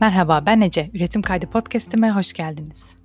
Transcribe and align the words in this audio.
Merhaba 0.00 0.46
ben 0.46 0.60
Ece. 0.60 0.90
Üretim 0.94 1.22
Kaydı 1.22 1.50
Podcast'ime 1.50 2.10
hoş 2.10 2.32
geldiniz. 2.32 2.96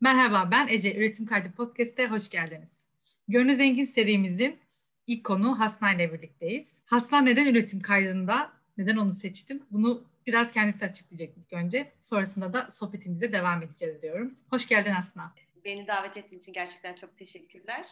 Merhaba 0.00 0.48
ben 0.50 0.68
Ece. 0.68 0.96
Üretim 0.96 1.26
Kaydı 1.26 1.52
Podcast'e 1.52 2.06
hoş 2.06 2.30
geldiniz. 2.30 2.88
Gönlü 3.28 3.56
Zengin 3.56 3.84
serimizin 3.84 4.58
ilk 5.06 5.24
konu 5.24 5.60
Hasna 5.60 5.92
ile 5.92 6.12
birlikteyiz. 6.12 6.72
Hasna 6.86 7.20
neden 7.20 7.46
üretim 7.46 7.80
kaydında, 7.80 8.52
neden 8.76 8.96
onu 8.96 9.12
seçtim? 9.12 9.62
Bunu 9.70 10.04
biraz 10.26 10.50
kendisi 10.50 10.84
açıklayacak 10.84 11.36
ilk 11.36 11.52
önce. 11.52 11.92
Sonrasında 12.00 12.52
da 12.52 12.70
sohbetimize 12.70 13.32
devam 13.32 13.62
edeceğiz 13.62 14.02
diyorum. 14.02 14.34
Hoş 14.50 14.68
geldin 14.68 14.92
Hasna. 14.92 15.34
Beni 15.64 15.86
davet 15.86 16.16
ettiğin 16.16 16.40
için 16.40 16.52
gerçekten 16.52 16.94
çok 16.94 17.18
teşekkürler. 17.18 17.86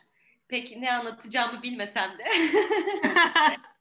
Peki 0.49 0.81
ne 0.81 0.93
anlatacağımı 0.93 1.63
bilmesem 1.63 2.11
de 2.19 2.25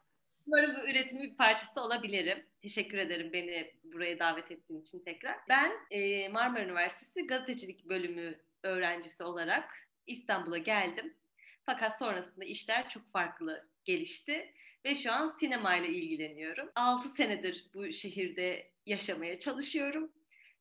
Umarım 0.48 0.76
bu 0.76 0.90
üretimin 0.90 1.24
bir 1.24 1.38
parçası 1.38 1.82
olabilirim. 1.82 2.46
Teşekkür 2.62 2.98
ederim 2.98 3.34
beni 3.34 3.72
buraya 3.84 4.20
davet 4.20 4.52
ettiğin 4.52 4.82
için 4.82 5.04
tekrar. 5.04 5.38
Ben 5.50 5.72
e, 5.92 6.30
Marmara 6.30 6.64
Üniversitesi 6.64 7.28
Gazetecilik 7.28 7.86
Bölümü 7.90 8.40
öğrencisi 8.64 9.24
olarak 9.24 9.74
İstanbul'a 10.08 10.58
geldim. 10.58 11.18
Fakat 11.66 11.98
sonrasında 11.98 12.46
işler 12.46 12.90
çok 12.90 13.12
farklı 13.12 13.70
gelişti 13.86 14.54
ve 14.86 14.96
şu 14.96 15.12
an 15.12 15.28
sinemayla 15.28 15.88
ilgileniyorum. 15.88 16.72
6 16.76 17.10
senedir 17.10 17.70
bu 17.74 17.92
şehirde 17.92 18.72
yaşamaya 18.86 19.40
çalışıyorum 19.40 20.12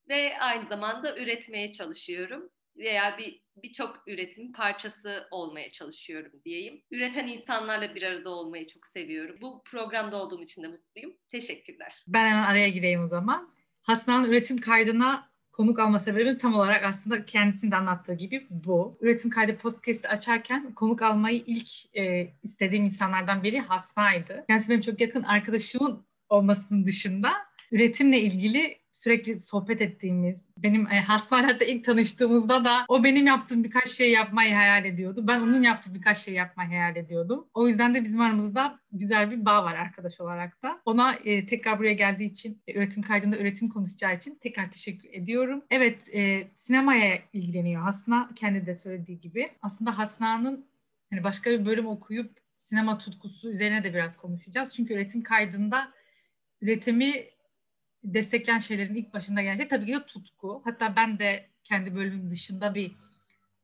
ve 0.08 0.38
aynı 0.38 0.68
zamanda 0.68 1.18
üretmeye 1.18 1.72
çalışıyorum 1.72 2.50
veya 2.76 3.18
bir 3.18 3.42
birçok 3.56 4.02
üretim 4.06 4.52
parçası 4.52 5.28
olmaya 5.30 5.70
çalışıyorum 5.70 6.32
diyeyim. 6.44 6.82
Üreten 6.90 7.28
insanlarla 7.28 7.94
bir 7.94 8.02
arada 8.02 8.30
olmayı 8.30 8.66
çok 8.66 8.86
seviyorum. 8.86 9.36
Bu 9.40 9.62
programda 9.64 10.16
olduğum 10.22 10.42
için 10.42 10.62
de 10.62 10.68
mutluyum. 10.68 11.16
Teşekkürler. 11.28 12.04
Ben 12.06 12.30
hemen 12.30 12.42
araya 12.42 12.68
gireyim 12.68 13.02
o 13.02 13.06
zaman. 13.06 13.50
Hasna'nın 13.82 14.28
üretim 14.28 14.58
kaydına 14.58 15.32
konuk 15.52 15.78
alma 15.78 15.98
sebebim 15.98 16.38
tam 16.38 16.54
olarak 16.54 16.84
aslında 16.84 17.26
kendisinin 17.26 17.70
de 17.70 17.76
anlattığı 17.76 18.14
gibi 18.14 18.46
bu. 18.50 18.98
Üretim 19.00 19.30
kaydı 19.30 19.56
podcast 19.56 20.06
açarken 20.06 20.74
konuk 20.74 21.02
almayı 21.02 21.42
ilk 21.46 21.96
e, 21.96 22.28
istediğim 22.42 22.84
insanlardan 22.84 23.42
biri 23.42 23.60
Hasna'ydı. 23.60 24.44
Kendisi 24.48 24.68
benim 24.68 24.80
çok 24.80 25.00
yakın 25.00 25.22
arkadaşımın 25.22 26.06
olmasının 26.28 26.86
dışında 26.86 27.32
üretimle 27.72 28.20
ilgili 28.20 28.81
sürekli 28.92 29.40
sohbet 29.40 29.82
ettiğimiz, 29.82 30.44
benim 30.58 30.86
e, 30.86 31.00
hastanede 31.00 31.68
ilk 31.68 31.84
tanıştığımızda 31.84 32.64
da 32.64 32.84
o 32.88 33.04
benim 33.04 33.26
yaptığım 33.26 33.64
birkaç 33.64 33.88
şey 33.88 34.12
yapmayı 34.12 34.54
hayal 34.54 34.84
ediyordu. 34.84 35.26
Ben 35.26 35.40
onun 35.40 35.62
yaptığı 35.62 35.94
birkaç 35.94 36.18
şey 36.18 36.34
yapmayı 36.34 36.68
hayal 36.68 36.96
ediyordum. 36.96 37.46
O 37.54 37.68
yüzden 37.68 37.94
de 37.94 38.04
bizim 38.04 38.20
aramızda 38.20 38.80
güzel 38.92 39.30
bir 39.30 39.44
bağ 39.44 39.64
var 39.64 39.74
arkadaş 39.74 40.20
olarak 40.20 40.62
da. 40.62 40.80
Ona 40.84 41.12
e, 41.12 41.46
tekrar 41.46 41.78
buraya 41.78 41.92
geldiği 41.92 42.30
için, 42.30 42.62
e, 42.66 42.74
üretim 42.74 43.02
kaydında 43.02 43.38
üretim 43.38 43.68
konuşacağı 43.68 44.16
için 44.16 44.38
tekrar 44.42 44.70
teşekkür 44.70 45.08
ediyorum. 45.12 45.64
Evet, 45.70 46.14
e, 46.14 46.48
sinemaya 46.52 47.18
ilgileniyor 47.32 47.82
Hasna, 47.82 48.30
kendi 48.36 48.66
de 48.66 48.74
söylediği 48.74 49.20
gibi. 49.20 49.50
Aslında 49.62 49.98
Hasna'nın 49.98 50.66
hani 51.10 51.24
başka 51.24 51.50
bir 51.50 51.66
bölüm 51.66 51.86
okuyup 51.86 52.30
sinema 52.54 52.98
tutkusu 52.98 53.50
üzerine 53.50 53.84
de 53.84 53.94
biraz 53.94 54.16
konuşacağız. 54.16 54.74
Çünkü 54.76 54.94
üretim 54.94 55.22
kaydında 55.22 55.92
üretimi 56.60 57.31
destekleyen 58.04 58.58
şeylerin 58.58 58.94
ilk 58.94 59.14
başında 59.14 59.42
gelen 59.42 59.56
şey 59.56 59.68
tabii 59.68 59.86
ki 59.86 59.92
de 59.92 60.06
tutku. 60.06 60.62
Hatta 60.64 60.96
ben 60.96 61.18
de 61.18 61.48
kendi 61.64 61.94
bölümüm 61.94 62.30
dışında 62.30 62.74
bir 62.74 62.96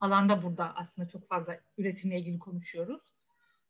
alanda 0.00 0.42
burada 0.42 0.77
aslında 0.77 1.08
çok 1.08 1.28
fazla 1.28 1.61
üretimle 1.78 2.19
ilgili 2.19 2.39
konuşuyoruz. 2.39 3.03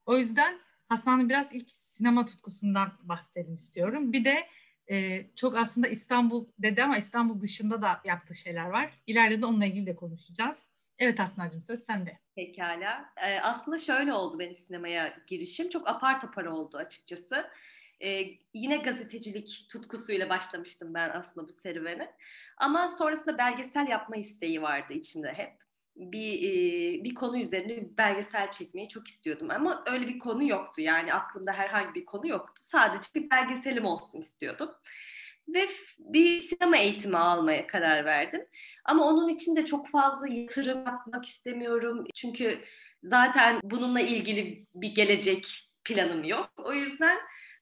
O 0.06 0.18
yüzden 0.18 0.58
Hasan'ın 0.88 1.28
biraz 1.28 1.48
ilk 1.52 1.70
sinema 1.70 2.26
tutkusundan 2.26 2.92
bahsedelim 3.02 3.54
istiyorum. 3.54 4.12
Bir 4.12 4.24
de 4.24 4.46
e, 4.90 5.26
çok 5.36 5.56
aslında 5.56 5.88
İstanbul 5.88 6.46
dedi 6.58 6.82
ama 6.82 6.96
İstanbul 6.96 7.40
dışında 7.40 7.82
da 7.82 8.00
yaptığı 8.04 8.34
şeyler 8.34 8.66
var. 8.66 9.02
İleride 9.06 9.42
de 9.42 9.46
onunla 9.46 9.66
ilgili 9.66 9.86
de 9.86 9.96
konuşacağız. 9.96 10.58
Evet 10.98 11.20
Aslı'cığım 11.20 11.62
söz 11.62 11.80
sende. 11.80 12.18
Pekala. 12.34 13.12
Ee, 13.16 13.40
aslında 13.40 13.78
şöyle 13.78 14.12
oldu 14.12 14.38
benim 14.38 14.54
sinemaya 14.54 15.18
girişim. 15.26 15.68
Çok 15.68 15.88
apar 15.88 16.20
topar 16.20 16.44
oldu 16.44 16.76
açıkçası. 16.76 17.50
Ee, 18.02 18.24
yine 18.54 18.76
gazetecilik 18.76 19.66
tutkusuyla 19.70 20.28
başlamıştım 20.28 20.94
ben 20.94 21.10
aslında 21.10 21.48
bu 21.48 21.52
serüvene. 21.52 22.14
Ama 22.56 22.88
sonrasında 22.88 23.38
belgesel 23.38 23.88
yapma 23.88 24.16
isteği 24.16 24.62
vardı 24.62 24.92
içimde 24.92 25.32
hep. 25.32 25.52
Bir 25.96 26.42
e, 26.42 27.04
bir 27.04 27.14
konu 27.14 27.38
üzerine 27.38 27.76
bir 27.76 27.96
belgesel 27.96 28.50
çekmeyi 28.50 28.88
çok 28.88 29.08
istiyordum 29.08 29.50
ama 29.50 29.84
öyle 29.86 30.08
bir 30.08 30.18
konu 30.18 30.48
yoktu. 30.48 30.80
Yani 30.80 31.14
aklımda 31.14 31.52
herhangi 31.52 31.94
bir 31.94 32.04
konu 32.04 32.28
yoktu. 32.28 32.62
Sadece 32.64 33.08
bir 33.14 33.30
belgeselim 33.30 33.84
olsun 33.84 34.20
istiyordum. 34.20 34.70
Ve 35.48 35.68
bir 35.98 36.40
sinema 36.40 36.76
eğitimi 36.76 37.16
almaya 37.16 37.66
karar 37.66 38.04
verdim. 38.04 38.46
Ama 38.84 39.04
onun 39.04 39.28
için 39.28 39.56
de 39.56 39.66
çok 39.66 39.88
fazla 39.88 40.28
yatırım 40.28 40.78
yapmak 40.86 41.26
istemiyorum. 41.26 42.06
Çünkü 42.14 42.58
zaten 43.02 43.60
bununla 43.62 44.00
ilgili 44.00 44.66
bir 44.74 44.94
gelecek 44.94 45.70
planım 45.84 46.24
yok. 46.24 46.50
O 46.56 46.72
yüzden 46.72 47.18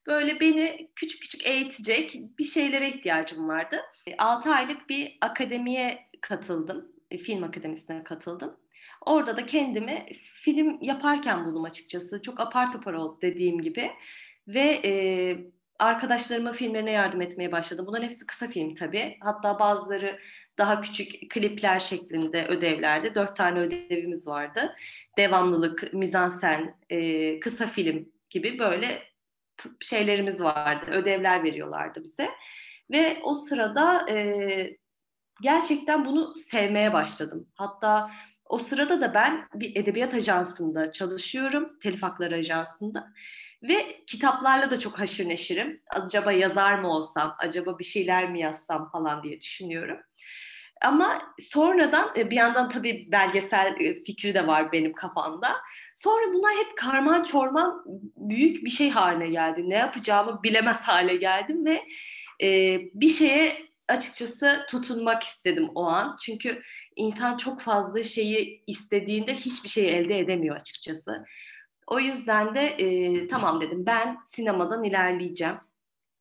böyle 0.07 0.41
beni 0.41 0.89
küçük 0.97 1.23
küçük 1.23 1.47
eğitecek 1.47 2.21
bir 2.39 2.45
şeylere 2.45 2.89
ihtiyacım 2.89 3.49
vardı. 3.49 3.81
6 4.19 4.51
aylık 4.51 4.89
bir 4.89 5.19
akademiye 5.21 5.99
katıldım. 6.21 6.93
E, 7.11 7.19
film 7.19 7.43
akademisine 7.43 8.05
katıldım. 8.05 8.57
Orada 9.07 9.37
da 9.37 9.47
kendimi 9.47 10.07
film 10.43 10.79
yaparken 10.81 11.47
buldum 11.47 11.65
açıkçası. 11.65 12.23
Çok 12.23 12.41
apar 12.41 12.73
topar 12.73 12.93
oldu 12.93 13.19
dediğim 13.23 13.61
gibi. 13.61 13.91
Ve 14.49 14.81
e, 14.85 14.93
arkadaşlarıma 15.79 16.53
filmlerine 16.53 16.93
yardım 16.93 17.21
etmeye 17.21 17.53
başladım. 17.53 17.85
Bunların 17.89 18.05
hepsi 18.05 18.27
kısa 18.27 18.49
film 18.49 18.75
tabii. 18.75 19.17
Hatta 19.21 19.59
bazıları 19.59 20.19
daha 20.59 20.81
küçük 20.81 21.31
klipler 21.31 21.81
şeklinde 21.81 22.47
ödevlerde. 22.47 23.15
Dört 23.15 23.37
tane 23.37 23.61
ödevimiz 23.61 24.27
vardı. 24.27 24.75
Devamlılık, 25.19 25.93
mizansen, 25.93 26.77
e, 26.91 27.41
kısa 27.41 27.67
film 27.67 28.09
gibi 28.31 28.59
böyle 28.59 29.03
şeylerimiz 29.81 30.41
vardı, 30.41 30.91
ödevler 30.91 31.45
veriyorlardı 31.45 32.03
bize. 32.05 32.31
Ve 32.91 33.19
o 33.23 33.35
sırada 33.35 34.11
e, 34.11 34.77
gerçekten 35.43 36.05
bunu 36.05 36.37
sevmeye 36.37 36.93
başladım. 36.93 37.49
Hatta 37.55 38.11
o 38.45 38.59
sırada 38.59 39.01
da 39.01 39.15
ben 39.15 39.49
bir 39.55 39.77
edebiyat 39.77 40.15
ajansında 40.15 40.93
çalışıyorum, 40.93 41.79
telif 41.83 42.03
hakları 42.03 42.35
ajansında. 42.35 43.13
Ve 43.63 44.05
kitaplarla 44.07 44.71
da 44.71 44.81
çok 44.81 44.99
haşır 44.99 45.29
neşirim. 45.29 45.83
Acaba 45.91 46.33
yazar 46.33 46.79
mı 46.79 46.89
olsam, 46.89 47.37
acaba 47.39 47.79
bir 47.79 47.85
şeyler 47.85 48.31
mi 48.31 48.41
yazsam 48.41 48.91
falan 48.91 49.23
diye 49.23 49.41
düşünüyorum. 49.41 49.99
Ama 50.83 51.35
sonradan 51.53 52.11
e, 52.17 52.31
bir 52.31 52.37
yandan 52.37 52.69
tabii 52.71 53.09
belgesel 53.13 53.77
e, 53.81 53.95
fikri 54.05 54.35
de 54.35 54.47
var 54.47 54.73
benim 54.73 54.93
kafamda. 54.93 55.57
Sonra 55.95 56.33
bunlar 56.33 56.55
hep 56.57 56.77
karman 56.77 57.25
çorman 57.25 57.85
büyük 58.17 58.65
bir 58.65 58.71
şey 58.71 58.91
haline 58.91 59.29
geldi. 59.29 59.71
Ne 59.71 59.75
yapacağımı 59.75 60.43
bilemez 60.43 60.81
hale 60.81 61.17
geldim 61.17 61.65
ve 61.65 61.83
e, 62.43 62.81
bir 62.95 63.09
şeye 63.09 63.57
açıkçası 63.89 64.67
tutunmak 64.71 65.23
istedim 65.23 65.69
o 65.75 65.85
an. 65.85 66.17
Çünkü 66.23 66.63
insan 66.97 67.37
çok 67.37 67.61
fazla 67.61 68.03
şeyi 68.03 68.65
istediğinde 68.67 69.35
hiçbir 69.35 69.69
şeyi 69.69 69.89
elde 69.89 70.19
edemiyor 70.19 70.57
açıkçası. 70.57 71.25
O 71.87 72.01
yüzden 72.01 72.55
de 72.55 72.77
tamam 73.29 73.61
dedim 73.61 73.87
ben 73.87 74.19
sinemadan 74.25 74.85
ilerleyeceğim. 74.85 75.57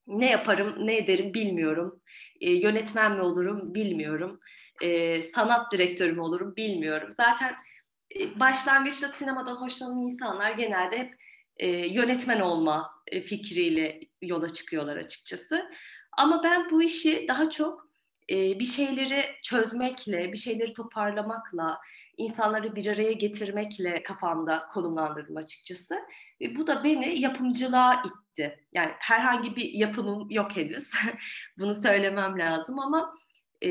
Ne 0.08 0.30
yaparım, 0.30 0.88
ne 0.88 0.98
ederim 0.98 1.34
bilmiyorum. 1.34 2.02
E, 2.42 2.52
yönetmen 2.52 3.12
mi 3.12 3.22
olurum 3.22 3.74
bilmiyorum. 3.74 4.40
E, 4.82 5.22
sanat 5.24 5.72
direktörü 5.72 6.14
mü 6.14 6.22
olurum 6.22 6.56
bilmiyorum. 6.56 7.14
Zaten 7.18 7.56
e, 8.20 8.40
başlangıçta 8.40 9.08
sinemadan 9.08 9.56
hoşlanan 9.56 10.02
insanlar 10.02 10.52
genelde 10.52 10.98
hep 10.98 11.16
e, 11.58 11.68
yönetmen 11.68 12.40
olma 12.40 12.92
e, 13.08 13.22
fikriyle 13.22 14.00
yola 14.22 14.50
çıkıyorlar 14.50 14.98
açıkçası. 14.98 15.72
Ama 16.18 16.44
ben 16.44 16.70
bu 16.72 16.84
işi 16.84 17.28
daha 17.28 17.50
çok 17.50 17.90
e, 18.30 18.60
bir 18.60 18.66
şeyleri 18.66 19.26
çözmekle, 19.44 20.32
bir 20.32 20.38
şeyleri 20.38 20.74
toparlamakla, 20.74 21.80
insanları 22.18 22.76
bir 22.76 22.88
araya 22.88 23.12
getirmekle 23.12 24.04
kafamda 24.04 24.68
konumlandırdım 24.68 25.38
açıkçası. 25.38 25.96
E, 26.42 26.56
bu 26.56 26.68
da 26.68 26.84
beni 26.84 27.20
yapımcılığa 27.20 28.04
itti. 28.06 28.60
Yani 28.74 28.92
herhangi 29.00 29.56
bir 29.56 29.74
yapımım 29.74 30.28
yok 30.30 30.56
henüz. 30.56 30.92
Bunu 31.58 31.76
söylemem 31.76 32.40
lazım 32.40 32.80
ama 32.80 33.14
e, 33.64 33.70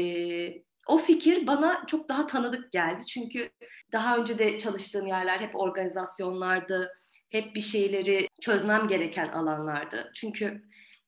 o 0.86 0.98
fikir 0.98 1.46
bana 1.46 1.86
çok 1.86 2.08
daha 2.08 2.26
tanıdık 2.26 2.72
geldi. 2.72 3.06
Çünkü 3.06 3.50
daha 3.92 4.16
önce 4.16 4.38
de 4.38 4.58
çalıştığım 4.58 5.06
yerler 5.06 5.40
hep 5.40 5.56
organizasyonlardı. 5.56 6.92
Hep 7.30 7.54
bir 7.54 7.60
şeyleri 7.60 8.28
çözmem 8.40 8.88
gereken 8.88 9.26
alanlardı. 9.26 10.12
Çünkü 10.14 10.62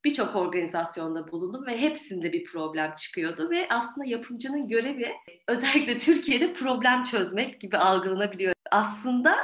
birçok 0.05 0.37
organizasyonda 0.37 1.32
bulundum 1.32 1.67
ve 1.67 1.81
hepsinde 1.81 2.32
bir 2.32 2.44
problem 2.44 2.94
çıkıyordu 2.94 3.50
ve 3.50 3.67
aslında 3.70 4.06
yapımcının 4.06 4.69
görevi 4.69 5.12
özellikle 5.49 5.99
Türkiye'de 5.99 6.52
problem 6.52 7.05
çözmek 7.05 7.61
gibi 7.61 7.79
algılanabiliyor. 7.79 8.55
Aslında 8.70 9.37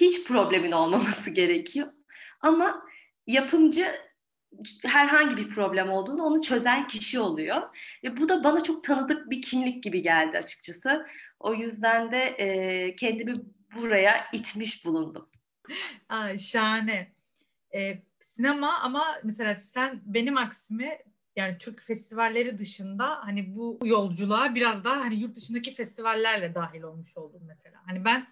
hiç 0.00 0.24
problemin 0.24 0.72
olmaması 0.72 1.30
gerekiyor. 1.30 1.92
Ama 2.40 2.82
yapımcı 3.26 3.86
herhangi 4.84 5.36
bir 5.36 5.48
problem 5.48 5.90
olduğunda 5.90 6.22
onu 6.22 6.42
çözen 6.42 6.86
kişi 6.86 7.20
oluyor. 7.20 7.62
Ve 8.04 8.16
bu 8.16 8.28
da 8.28 8.44
bana 8.44 8.60
çok 8.60 8.84
tanıdık 8.84 9.30
bir 9.30 9.42
kimlik 9.42 9.82
gibi 9.82 10.02
geldi 10.02 10.38
açıkçası. 10.38 11.06
O 11.40 11.54
yüzden 11.54 12.12
de 12.12 12.24
e, 12.24 12.96
kendimi 12.96 13.34
buraya 13.74 14.26
itmiş 14.32 14.84
bulundum. 14.84 15.28
Aa, 16.08 16.38
şahane. 16.38 17.12
Ee, 17.74 18.02
sinema 18.20 18.78
ama 18.78 19.20
mesela 19.24 19.54
sen 19.54 20.00
benim 20.04 20.36
aksime 20.36 21.02
yani 21.36 21.58
Türk 21.58 21.82
festivalleri 21.82 22.58
dışında 22.58 23.18
hani 23.24 23.56
bu 23.56 23.78
yolculuğa 23.84 24.54
biraz 24.54 24.84
daha 24.84 24.96
hani 24.96 25.14
yurt 25.14 25.36
dışındaki 25.36 25.74
festivallerle 25.74 26.54
dahil 26.54 26.82
olmuş 26.82 27.16
oldum 27.16 27.42
mesela. 27.46 27.82
Hani 27.86 28.04
ben 28.04 28.26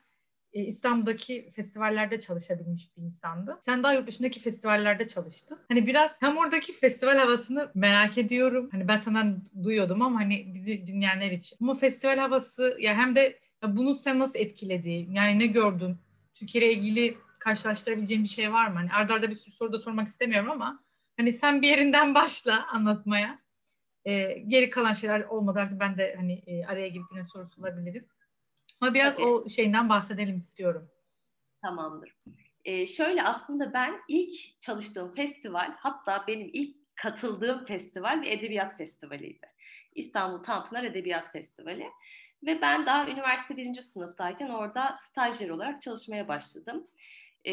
e, 0.56 0.60
İstanbul'daki 0.60 1.50
festivallerde 1.50 2.20
çalışabilmiş 2.20 2.96
bir 2.96 3.02
insandı. 3.02 3.58
Sen 3.60 3.82
daha 3.82 3.92
yurt 3.92 4.06
dışındaki 4.06 4.40
festivallerde 4.40 5.06
çalıştın. 5.06 5.58
Hani 5.68 5.86
biraz 5.86 6.10
hem 6.20 6.36
oradaki 6.36 6.72
festival 6.72 7.16
havasını 7.16 7.70
merak 7.74 8.18
ediyorum. 8.18 8.68
Hani 8.72 8.88
ben 8.88 8.96
senden 8.96 9.42
duyuyordum 9.62 10.02
ama 10.02 10.20
hani 10.20 10.54
bizi 10.54 10.86
dinleyenler 10.86 11.30
için. 11.30 11.58
Ama 11.60 11.74
festival 11.74 12.18
havası 12.18 12.76
ya 12.80 12.94
hem 12.94 13.16
de 13.16 13.38
ya 13.62 13.76
bunu 13.76 13.94
sen 13.94 14.18
nasıl 14.18 14.38
etkiledi? 14.38 15.06
Yani 15.10 15.38
ne 15.38 15.46
gördün? 15.46 15.96
Türkiye 16.34 16.72
ilgili 16.72 17.16
karşılaştırabileceğin 17.38 18.24
bir 18.24 18.28
şey 18.28 18.52
var 18.52 18.68
mı? 18.68 18.74
Hani 18.74 18.92
arda 18.92 19.14
arda 19.14 19.30
bir 19.30 19.36
sürü 19.36 19.54
soru 19.54 19.72
da 19.72 19.78
sormak 19.78 20.08
istemiyorum 20.08 20.50
ama 20.50 20.84
hani 21.16 21.32
sen 21.32 21.62
bir 21.62 21.68
yerinden 21.68 22.14
başla 22.14 22.66
anlatmaya. 22.66 23.38
Ee, 24.04 24.44
geri 24.46 24.70
kalan 24.70 24.92
şeyler 24.92 25.20
olmadı 25.20 25.58
artık 25.58 25.80
ben 25.80 25.98
de 25.98 26.14
hani 26.16 26.32
e, 26.46 26.64
araya 26.64 26.88
girip 26.88 27.06
yine 27.12 27.24
soru 27.24 27.46
sorabilirim. 27.46 28.06
Ama 28.80 28.94
biraz 28.94 29.16
Tabii. 29.16 29.26
o 29.26 29.48
şeyden 29.48 29.88
bahsedelim 29.88 30.36
istiyorum. 30.36 30.90
Tamamdır. 31.62 32.16
Ee, 32.64 32.86
şöyle 32.86 33.22
aslında 33.22 33.72
ben 33.72 33.94
ilk 34.08 34.60
çalıştığım 34.60 35.14
festival 35.14 35.74
hatta 35.78 36.24
benim 36.28 36.50
ilk 36.52 36.76
katıldığım 36.94 37.64
festival 37.64 38.22
bir 38.22 38.30
edebiyat 38.30 38.76
festivaliydi. 38.76 39.46
İstanbul 39.94 40.42
Tanpınar 40.42 40.84
Edebiyat 40.84 41.32
Festivali. 41.32 41.90
Ve 42.42 42.60
ben 42.60 42.86
daha 42.86 43.08
üniversite 43.08 43.56
birinci 43.56 43.82
sınıftayken 43.82 44.48
orada 44.48 44.96
stajyer 44.98 45.50
olarak 45.50 45.82
çalışmaya 45.82 46.28
başladım. 46.28 46.86
Ee, 47.46 47.52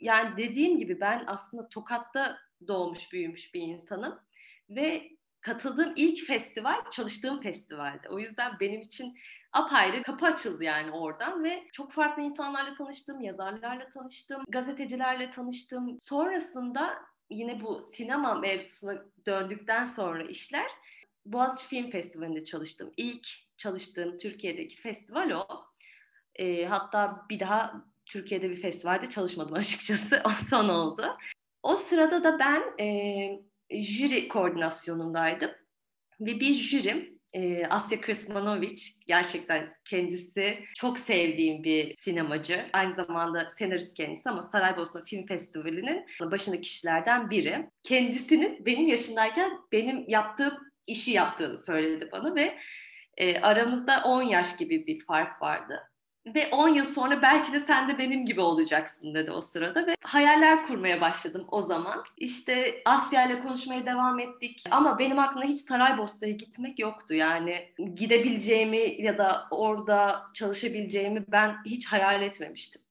yani 0.00 0.36
dediğim 0.36 0.78
gibi 0.78 1.00
ben 1.00 1.24
aslında 1.26 1.68
Tokat'ta 1.68 2.38
doğmuş 2.68 3.12
büyümüş 3.12 3.54
bir 3.54 3.60
insanım. 3.60 4.20
Ve 4.70 5.10
katıldığım 5.40 5.92
ilk 5.96 6.26
festival 6.26 6.90
çalıştığım 6.90 7.40
festivaldi. 7.40 8.08
O 8.08 8.18
yüzden 8.18 8.52
benim 8.60 8.80
için 8.80 9.14
apayrı 9.52 10.02
kapı 10.02 10.26
açıldı 10.26 10.64
yani 10.64 10.90
oradan 10.90 11.44
ve 11.44 11.64
çok 11.72 11.92
farklı 11.92 12.22
insanlarla 12.22 12.74
tanıştım, 12.74 13.20
yazarlarla 13.20 13.88
tanıştım, 13.88 14.42
gazetecilerle 14.48 15.30
tanıştım. 15.30 15.96
Sonrasında 15.98 16.98
yine 17.30 17.60
bu 17.60 17.90
sinema 17.94 18.34
mevzusuna 18.34 19.04
döndükten 19.26 19.84
sonra 19.84 20.22
işler 20.22 20.66
Boğaziçi 21.26 21.68
Film 21.68 21.90
Festivali'nde 21.90 22.44
çalıştım. 22.44 22.92
İlk 22.96 23.28
çalıştığım 23.56 24.18
Türkiye'deki 24.18 24.76
festival 24.76 25.30
o. 25.30 25.46
E, 26.34 26.66
hatta 26.66 27.26
bir 27.30 27.40
daha 27.40 27.84
Türkiye'de 28.06 28.50
bir 28.50 28.62
festivalde 28.62 29.06
çalışmadım 29.06 29.54
açıkçası. 29.58 30.22
O 30.24 30.28
son 30.28 30.68
oldu. 30.68 31.16
O 31.62 31.76
sırada 31.76 32.24
da 32.24 32.38
ben 32.38 32.84
e, 32.84 33.82
jüri 33.82 34.28
koordinasyonundaydım. 34.28 35.50
Ve 36.20 36.40
bir 36.40 36.54
jürim 36.54 37.17
e, 37.34 37.66
Asya 37.66 38.00
Krsmanovic 38.00 38.82
gerçekten 39.06 39.74
kendisi 39.84 40.64
çok 40.74 40.98
sevdiğim 40.98 41.64
bir 41.64 41.96
sinemacı. 41.96 42.66
Aynı 42.72 42.94
zamanda 42.94 43.52
senarist 43.58 43.94
kendisi 43.94 44.30
ama 44.30 44.42
Saraybosna 44.42 45.02
Film 45.02 45.26
Festivali'nin 45.26 46.06
başındaki 46.20 46.62
kişilerden 46.62 47.30
biri. 47.30 47.70
Kendisinin 47.82 48.66
benim 48.66 48.88
yaşımdayken 48.88 49.50
benim 49.72 50.04
yaptığım 50.08 50.54
işi 50.86 51.10
yaptığını 51.10 51.58
söyledi 51.58 52.08
bana 52.12 52.34
ve 52.34 52.58
e, 53.16 53.40
aramızda 53.40 54.02
10 54.04 54.22
yaş 54.22 54.56
gibi 54.56 54.86
bir 54.86 55.04
fark 55.04 55.42
vardı. 55.42 55.90
Ve 56.34 56.48
10 56.50 56.68
yıl 56.68 56.84
sonra 56.84 57.22
belki 57.22 57.52
de 57.52 57.60
sen 57.60 57.88
de 57.88 57.98
benim 57.98 58.26
gibi 58.26 58.40
olacaksın 58.40 59.14
dedi 59.14 59.30
o 59.30 59.40
sırada 59.40 59.86
ve 59.86 59.96
hayaller 60.02 60.66
kurmaya 60.66 61.00
başladım 61.00 61.44
o 61.50 61.62
zaman. 61.62 62.04
İşte 62.16 62.82
Asya 62.84 63.26
ile 63.26 63.40
konuşmaya 63.40 63.86
devam 63.86 64.20
ettik 64.20 64.64
ama 64.70 64.98
benim 64.98 65.18
aklımda 65.18 65.46
hiç 65.46 65.60
Saraybosna'ya 65.60 66.34
gitmek 66.34 66.78
yoktu. 66.78 67.14
Yani 67.14 67.72
gidebileceğimi 67.94 69.02
ya 69.02 69.18
da 69.18 69.46
orada 69.50 70.22
çalışabileceğimi 70.34 71.24
ben 71.28 71.56
hiç 71.64 71.86
hayal 71.86 72.22
etmemiştim. 72.22 72.82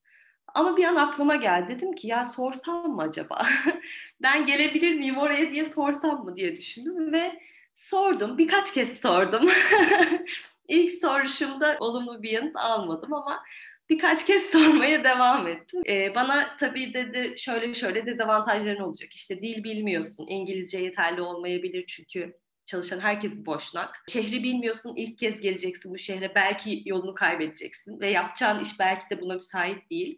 Ama 0.54 0.78
bir 0.78 0.84
an 0.84 0.96
aklıma 0.96 1.36
geldi. 1.36 1.76
Dedim 1.76 1.94
ki 1.94 2.08
ya 2.08 2.26
sorsam 2.26 2.96
mı 2.96 3.02
acaba? 3.02 3.48
ben 4.22 4.46
gelebilir 4.46 4.96
miyim 4.96 5.18
oraya 5.18 5.52
diye 5.52 5.66
sorsam 5.66 6.26
mı 6.26 6.36
diye 6.36 6.56
düşündüm 6.56 7.12
ve 7.12 7.40
sordum. 7.76 8.38
Birkaç 8.38 8.74
kez 8.74 9.00
sordum. 9.00 9.50
İlk 10.68 11.02
soruşumda 11.02 11.78
olumlu 11.80 12.24
bir 12.24 12.32
yanıt 12.32 12.56
almadım 12.56 13.14
ama 13.14 13.44
birkaç 13.90 14.26
kez 14.26 14.44
sormaya 14.52 15.04
devam 15.04 15.48
ettim. 15.48 15.82
Ee, 15.88 16.16
bana 16.16 16.58
tabii 16.60 16.94
dedi 16.94 17.34
şöyle 17.38 17.74
şöyle 17.74 18.06
dezavantajların 18.06 18.82
olacak. 18.82 19.14
İşte 19.14 19.42
dil 19.42 19.64
bilmiyorsun, 19.64 20.26
İngilizce 20.30 20.80
yeterli 20.80 21.22
olmayabilir 21.22 21.86
çünkü 21.88 22.38
çalışan 22.66 23.00
herkes 23.00 23.32
boşnak. 23.32 24.04
Şehri 24.12 24.44
bilmiyorsun, 24.44 24.96
ilk 24.96 25.18
kez 25.18 25.42
geleceksin 25.42 25.94
bu 25.94 25.98
şehre, 25.98 26.36
belki 26.36 26.84
yolunu 26.86 27.14
kaybedeceksin 27.16 28.00
ve 28.00 28.10
yapacağın 28.10 28.60
iş 28.60 28.80
belki 28.80 29.10
de 29.10 29.22
buna 29.22 29.36
müsait 29.36 29.92
değil. 29.92 30.18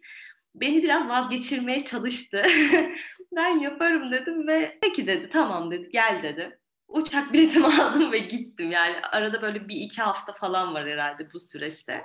Beni 0.54 0.82
biraz 0.82 1.08
vazgeçirmeye 1.08 1.84
çalıştı. 1.84 2.42
ben 3.36 3.58
yaparım 3.58 4.12
dedim 4.12 4.48
ve 4.48 4.78
peki 4.82 5.06
dedi, 5.06 5.30
tamam 5.32 5.70
dedi, 5.70 5.88
gel 5.92 6.20
dedi 6.22 6.59
uçak 6.90 7.32
biletimi 7.32 7.66
aldım 7.66 8.12
ve 8.12 8.18
gittim. 8.18 8.70
Yani 8.70 8.96
arada 9.12 9.42
böyle 9.42 9.68
bir 9.68 9.76
iki 9.76 10.02
hafta 10.02 10.32
falan 10.32 10.74
var 10.74 10.88
herhalde 10.88 11.32
bu 11.32 11.40
süreçte. 11.40 12.02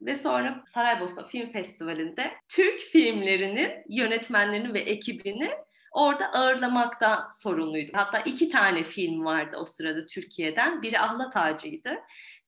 Ve 0.00 0.14
sonra 0.14 0.64
Saraybosna 0.74 1.26
Film 1.26 1.52
Festivali'nde 1.52 2.32
Türk 2.48 2.80
filmlerinin 2.80 3.70
yönetmenlerini 3.88 4.74
ve 4.74 4.80
ekibini 4.80 5.50
orada 5.92 6.32
ağırlamaktan 6.32 7.30
sorumluydu. 7.30 7.90
Hatta 7.94 8.18
iki 8.18 8.48
tane 8.48 8.84
film 8.84 9.24
vardı 9.24 9.56
o 9.60 9.64
sırada 9.64 10.06
Türkiye'den. 10.06 10.82
Biri 10.82 11.00
Ahlat 11.00 11.36
Ağacı'ydı. 11.36 11.96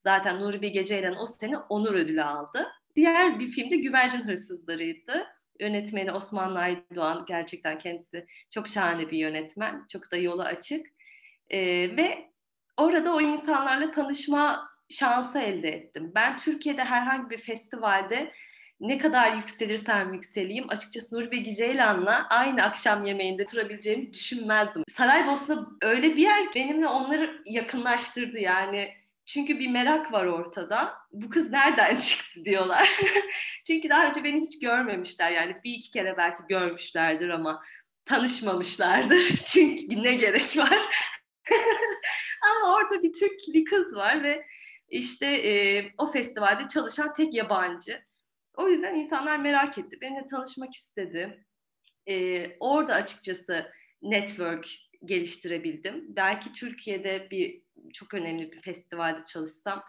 Zaten 0.05 0.41
Nuri 0.41 0.62
Bilge 0.62 0.85
Ceylan 0.85 1.21
o 1.21 1.27
sene 1.27 1.59
onur 1.59 1.95
ödülü 1.95 2.23
aldı. 2.23 2.69
Diğer 2.97 3.41
bir 3.41 3.49
film 3.49 3.71
de 3.71 3.77
Güvercin 3.77 4.23
Hırsızları'ydı. 4.23 5.27
Yönetmeni 5.61 6.12
Osman 6.12 6.55
Aydoğan 6.55 7.25
gerçekten 7.29 7.79
kendisi 7.79 8.26
çok 8.55 8.69
şahane 8.69 9.11
bir 9.11 9.19
yönetmen. 9.19 9.87
Çok 9.93 10.12
da 10.12 10.17
yolu 10.17 10.43
açık. 10.43 10.96
E, 11.50 11.59
ve 11.97 12.31
orada 12.76 13.15
o 13.15 13.21
insanlarla 13.21 13.91
tanışma 13.93 14.69
şansı 14.88 15.38
elde 15.38 15.69
ettim. 15.69 16.12
Ben 16.15 16.37
Türkiye'de 16.37 16.85
herhangi 16.85 17.31
bir 17.31 17.38
festivalde 17.38 18.33
ne 18.81 18.99
kadar 18.99 19.33
yükselirsem 19.33 20.15
yükseleyim 20.15 20.65
açıkçası 20.69 21.17
Nuri 21.17 21.31
Bilge 21.31 21.55
Ceylan'la 21.55 22.26
aynı 22.31 22.62
akşam 22.62 23.07
yemeğinde 23.07 23.45
durabileceğimi 23.53 24.12
düşünmezdim. 24.15 24.83
Saraybosna 24.88 25.67
öyle 25.83 26.17
bir 26.17 26.23
yer 26.23 26.55
benimle 26.55 26.87
onları 26.87 27.43
yakınlaştırdı 27.47 28.38
yani. 28.38 28.93
Çünkü 29.26 29.59
bir 29.59 29.69
merak 29.69 30.12
var 30.12 30.25
ortada. 30.25 30.95
Bu 31.12 31.31
kız 31.31 31.50
nereden 31.50 31.97
çıktı 31.99 32.45
diyorlar. 32.45 33.00
Çünkü 33.67 33.88
daha 33.88 34.09
önce 34.09 34.25
beni 34.25 34.41
hiç 34.41 34.61
görmemişler. 34.61 35.31
Yani 35.31 35.57
bir 35.65 35.75
iki 35.75 35.91
kere 35.91 36.17
belki 36.17 36.43
görmüşlerdir 36.49 37.29
ama 37.29 37.62
tanışmamışlardır. 38.05 39.23
Çünkü 39.47 40.03
ne 40.03 40.15
gerek 40.15 40.57
var? 40.57 40.79
Ama 42.43 42.75
orada 42.75 43.03
bir 43.03 43.12
Türk 43.12 43.41
bir 43.55 43.65
kız 43.65 43.97
var 43.97 44.23
ve 44.23 44.47
işte 44.88 45.26
e, 45.26 45.85
o 45.99 46.12
festivalde 46.12 46.69
çalışan 46.69 47.15
tek 47.15 47.35
yabancı. 47.35 48.03
O 48.55 48.69
yüzden 48.69 48.95
insanlar 48.95 49.38
merak 49.38 49.79
etti. 49.79 50.00
Benimle 50.00 50.26
tanışmak 50.26 50.75
istedi. 50.75 51.45
E, 52.09 52.47
orada 52.61 52.95
açıkçası 52.95 53.73
network 54.03 54.69
geliştirebildim. 55.05 56.17
Belki 56.17 56.53
Türkiye'de 56.53 57.29
bir 57.31 57.62
çok 57.93 58.15
önemli 58.15 58.53
bir 58.53 58.61
festivalde 58.61 59.25
çalışsam, 59.25 59.85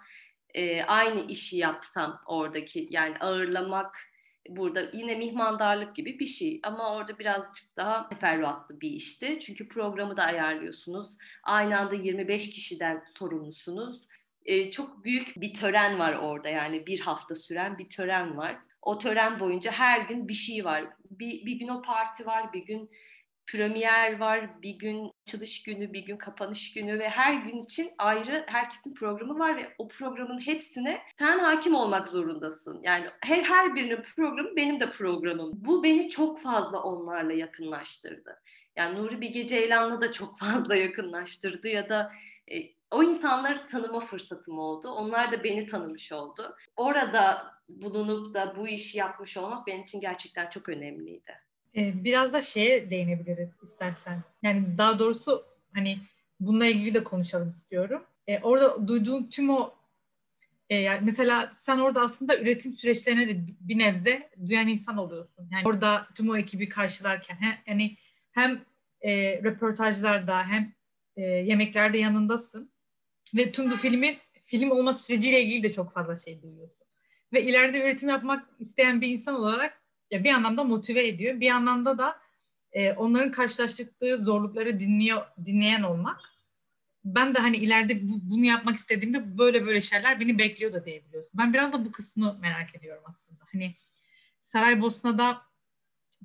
e, 0.54 0.84
aynı 0.84 1.32
işi 1.32 1.58
yapsam 1.58 2.22
oradaki 2.26 2.88
yani 2.90 3.16
ağırlamak 3.20 4.07
burada 4.50 4.90
yine 4.94 5.16
mihmandarlık 5.16 5.96
gibi 5.96 6.20
bir 6.20 6.26
şey 6.26 6.60
ama 6.64 6.96
orada 6.96 7.20
birazcık 7.20 7.78
daha 7.78 8.10
teferruatlı 8.10 8.82
bir 8.82 8.90
işti. 8.90 9.40
Çünkü 9.40 9.68
programı 9.68 10.18
da 10.18 10.24
ayarlıyorsunuz. 10.24 11.18
Aynı 11.44 11.80
anda 11.80 11.96
25 11.96 12.50
kişiden 12.50 13.04
sorumlusunuz. 13.20 14.08
Ee, 14.46 14.72
çok 14.72 15.04
büyük 15.04 15.34
bir 15.36 15.54
tören 15.54 16.00
var 16.00 16.14
orada 16.14 16.50
yani 16.50 16.88
bir 16.88 17.00
hafta 17.00 17.36
süren 17.36 17.78
bir 17.78 17.90
tören 17.90 18.38
var. 18.38 18.58
O 18.82 19.00
tören 19.00 19.40
boyunca 19.40 19.72
her 19.72 20.02
gün 20.02 20.28
bir 20.28 20.34
şey 20.34 20.66
var. 20.66 20.86
Bir, 21.12 21.46
bir 21.46 21.60
gün 21.60 21.68
o 21.68 21.82
parti 21.82 22.26
var, 22.26 22.54
bir 22.54 22.66
gün 22.66 22.90
premier 23.48 24.20
var, 24.20 24.62
bir 24.62 24.80
gün 24.80 25.12
açılış 25.28 25.64
günü, 25.64 25.94
bir 25.94 26.06
gün 26.06 26.18
kapanış 26.18 26.74
günü 26.74 27.00
ve 27.00 27.10
her 27.10 27.34
gün 27.34 27.58
için 27.58 27.90
ayrı 27.98 28.44
herkesin 28.48 28.94
programı 28.94 29.40
var 29.40 29.58
ve 29.58 29.76
o 29.78 29.88
programın 29.88 30.40
hepsine 30.40 31.02
sen 31.16 31.40
hakim 31.40 31.76
olmak 31.76 32.08
zorundasın. 32.08 32.80
Yani 32.84 33.06
her, 33.22 33.44
her 33.44 33.76
birinin 33.76 34.02
programı 34.16 34.56
benim 34.56 34.80
de 34.80 34.92
programım. 34.92 35.52
Bu 35.56 35.84
beni 35.84 36.10
çok 36.10 36.42
fazla 36.42 36.84
onlarla 36.84 37.34
yakınlaştırdı. 37.34 38.42
Yani 38.76 39.00
Nuri 39.00 39.22
Bilge 39.22 39.46
Ceylan'la 39.46 40.02
da 40.02 40.12
çok 40.12 40.40
fazla 40.40 40.76
yakınlaştırdı 40.76 41.68
ya 41.68 41.90
da 41.90 42.12
e, 42.52 42.78
o 42.92 43.04
insanları 43.04 43.68
tanıma 43.68 44.00
fırsatım 44.00 44.60
oldu. 44.60 44.90
Onlar 44.90 45.32
da 45.32 45.44
beni 45.44 45.66
tanımış 45.66 46.12
oldu. 46.12 46.56
Orada 46.76 47.54
bulunup 47.70 48.34
da 48.34 48.56
bu 48.58 48.68
işi 48.68 48.98
yapmış 48.98 49.38
olmak 49.38 49.68
benim 49.68 49.82
için 49.82 50.02
gerçekten 50.02 50.50
çok 50.50 50.70
önemliydi. 50.70 51.47
Ee, 51.76 52.04
biraz 52.04 52.34
da 52.34 52.42
şeye 52.42 52.90
değinebiliriz 52.90 53.50
istersen. 53.64 54.24
Yani 54.44 54.78
daha 54.78 55.00
doğrusu 55.00 55.46
hani 55.74 55.98
bununla 56.40 56.66
ilgili 56.66 56.94
de 56.94 57.04
konuşalım 57.04 57.50
istiyorum. 57.52 58.04
Ee, 58.28 58.40
orada 58.40 58.88
duyduğum 58.88 59.30
tüm 59.30 59.50
o 59.50 59.76
e, 60.70 60.76
yani 60.76 61.00
mesela 61.04 61.54
sen 61.58 61.78
orada 61.80 62.02
aslında 62.02 62.38
üretim 62.38 62.74
süreçlerine 62.74 63.30
de 63.30 63.38
bir 63.60 63.78
nebze 63.78 64.30
duyan 64.48 64.68
insan 64.68 64.98
oluyorsun. 64.98 65.50
Yani 65.52 65.68
orada 65.68 66.08
tüm 66.16 66.30
o 66.30 66.38
ekibi 66.38 66.70
karşılarken 66.70 67.36
he, 67.36 67.58
yani 67.68 67.98
hem 68.32 68.66
e, 69.02 69.44
röportajlarda 69.44 70.44
hem 70.44 70.74
e, 71.16 71.22
yemeklerde 71.22 71.98
yanındasın 71.98 72.72
ve 73.36 73.52
tüm 73.52 73.72
bu 73.72 73.76
filmin 73.76 74.18
film 74.44 74.72
olma 74.72 74.94
süreciyle 74.94 75.42
ilgili 75.42 75.64
de 75.64 75.72
çok 75.72 75.94
fazla 75.94 76.16
şey 76.16 76.42
duyuyorsun. 76.42 76.88
Ve 77.34 77.44
ileride 77.44 77.80
üretim 77.80 78.10
yapmak 78.10 78.50
isteyen 78.60 79.02
bir 79.02 79.08
insan 79.08 79.36
olarak 79.36 79.82
ya 80.12 80.24
bir 80.24 80.32
anlamda 80.32 80.64
motive 80.64 81.08
ediyor. 81.08 81.40
Bir 81.40 81.50
anlamda 81.50 81.98
da 81.98 82.20
e, 82.72 82.92
onların 82.94 83.32
karşılaştıkları 83.32 84.18
zorlukları 84.18 84.80
dinliyor 84.80 85.26
dinleyen 85.46 85.84
olmak. 85.84 86.22
Ben 87.06 87.36
de 87.36 87.40
hani 87.40 87.58
ileride 87.58 88.08
bu, 88.08 88.20
bunu 88.22 88.46
yapmak 88.46 88.76
istediğimde 88.76 89.38
böyle 89.38 89.66
böyle 89.66 89.82
şeyler 89.82 90.20
beni 90.20 90.38
bekliyor 90.38 90.74
da 90.74 90.86
diyebiliyorsun. 90.86 91.32
Ben 91.34 91.54
biraz 91.54 91.74
da 91.74 91.86
bu 91.86 91.92
kısmı 91.92 92.38
merak 92.42 92.76
ediyorum 92.76 93.04
aslında. 93.06 93.44
Hani 93.52 93.76
Saraybosna'da 94.42 95.42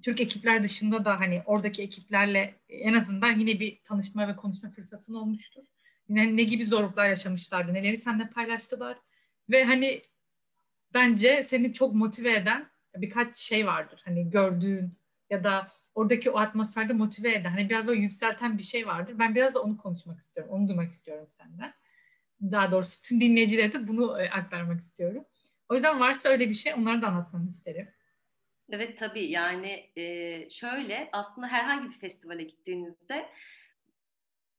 Türk 0.03 0.21
ekipler 0.21 0.62
dışında 0.62 1.05
da 1.05 1.21
hani 1.21 1.43
oradaki 1.47 1.83
ekiplerle 1.83 2.61
en 2.69 2.95
azından 2.95 3.39
yine 3.39 3.61
bir 3.61 3.81
tanışma 3.85 4.29
ve 4.29 4.37
konuşma 4.37 4.71
fırsatın 4.71 5.15
olmuştur. 5.15 5.65
Yine 6.09 6.37
ne 6.37 6.43
gibi 6.43 6.67
zorluklar 6.67 7.09
yaşamışlardı, 7.09 7.75
neleri 7.75 7.99
seninle 7.99 8.31
paylaştılar 8.31 8.99
ve 9.51 9.65
hani 9.65 10.03
bence 10.95 11.43
seni 11.43 11.73
çok 11.73 11.95
motive 11.95 12.35
eden 12.35 12.72
birkaç 12.97 13.37
şey 13.37 13.67
vardır. 13.67 14.03
Hani 14.05 14.31
gördüğün 14.31 14.99
ya 15.31 15.45
da 15.45 15.69
oradaki 15.95 16.31
o 16.31 16.39
atmosferde 16.39 16.93
motive 16.93 17.35
eden, 17.35 17.51
hani 17.51 17.71
biraz 17.71 17.87
böyle 17.87 18.01
yükselten 18.01 18.59
bir 18.59 18.63
şey 18.63 18.87
vardır. 18.87 19.19
Ben 19.19 19.35
biraz 19.35 19.55
da 19.55 19.63
onu 19.63 19.77
konuşmak 19.77 20.21
istiyorum, 20.21 20.53
onu 20.53 20.69
duymak 20.69 20.91
istiyorum 20.91 21.27
senden. 21.29 21.75
Daha 22.43 22.71
doğrusu 22.71 23.03
tüm 23.03 23.21
dinleyicilere 23.21 23.73
de 23.73 23.89
bunu 23.89 24.23
e, 24.23 24.31
aktarmak 24.31 24.81
istiyorum. 24.81 25.25
O 25.69 25.75
yüzden 25.75 26.01
varsa 26.01 26.29
öyle 26.29 26.51
bir 26.51 26.55
şey 26.55 26.75
onları 26.75 27.03
da 27.03 27.09
anlatmanı 27.09 27.49
isterim. 27.49 27.89
Evet 28.71 28.99
tabii 28.99 29.31
yani 29.31 29.91
şöyle 30.51 31.09
aslında 31.13 31.49
herhangi 31.49 31.91
bir 31.91 31.99
festivale 31.99 32.43
gittiğinizde 32.43 33.29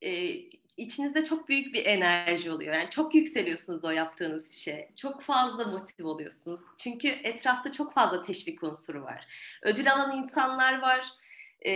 e, 0.03 0.39
içinizde 0.77 1.25
çok 1.25 1.49
büyük 1.49 1.73
bir 1.73 1.85
enerji 1.85 2.51
oluyor. 2.51 2.73
Yani 2.73 2.89
çok 2.89 3.15
yükseliyorsunuz 3.15 3.85
o 3.85 3.89
yaptığınız 3.89 4.51
işe. 4.53 4.89
Çok 4.95 5.21
fazla 5.21 5.65
motive 5.65 6.07
oluyorsunuz. 6.07 6.59
Çünkü 6.77 7.07
etrafta 7.07 7.71
çok 7.71 7.93
fazla 7.93 8.23
teşvik 8.23 8.63
unsuru 8.63 9.03
var. 9.03 9.27
Ödül 9.61 9.93
alan 9.93 10.17
insanlar 10.17 10.81
var. 10.81 11.07
E, 11.65 11.73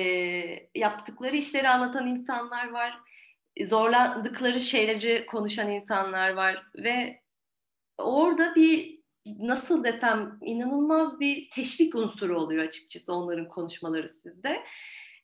yaptıkları 0.76 1.36
işleri 1.36 1.70
anlatan 1.70 2.08
insanlar 2.08 2.70
var. 2.70 3.00
Zorlandıkları 3.66 4.60
şeyleri 4.60 5.26
konuşan 5.26 5.72
insanlar 5.72 6.30
var. 6.30 6.64
Ve 6.76 7.22
orada 7.98 8.56
bir 8.56 8.98
nasıl 9.26 9.84
desem 9.84 10.38
inanılmaz 10.42 11.20
bir 11.20 11.50
teşvik 11.50 11.96
unsuru 11.96 12.42
oluyor 12.42 12.64
açıkçası 12.64 13.14
onların 13.14 13.48
konuşmaları 13.48 14.10
sizde 14.10 14.64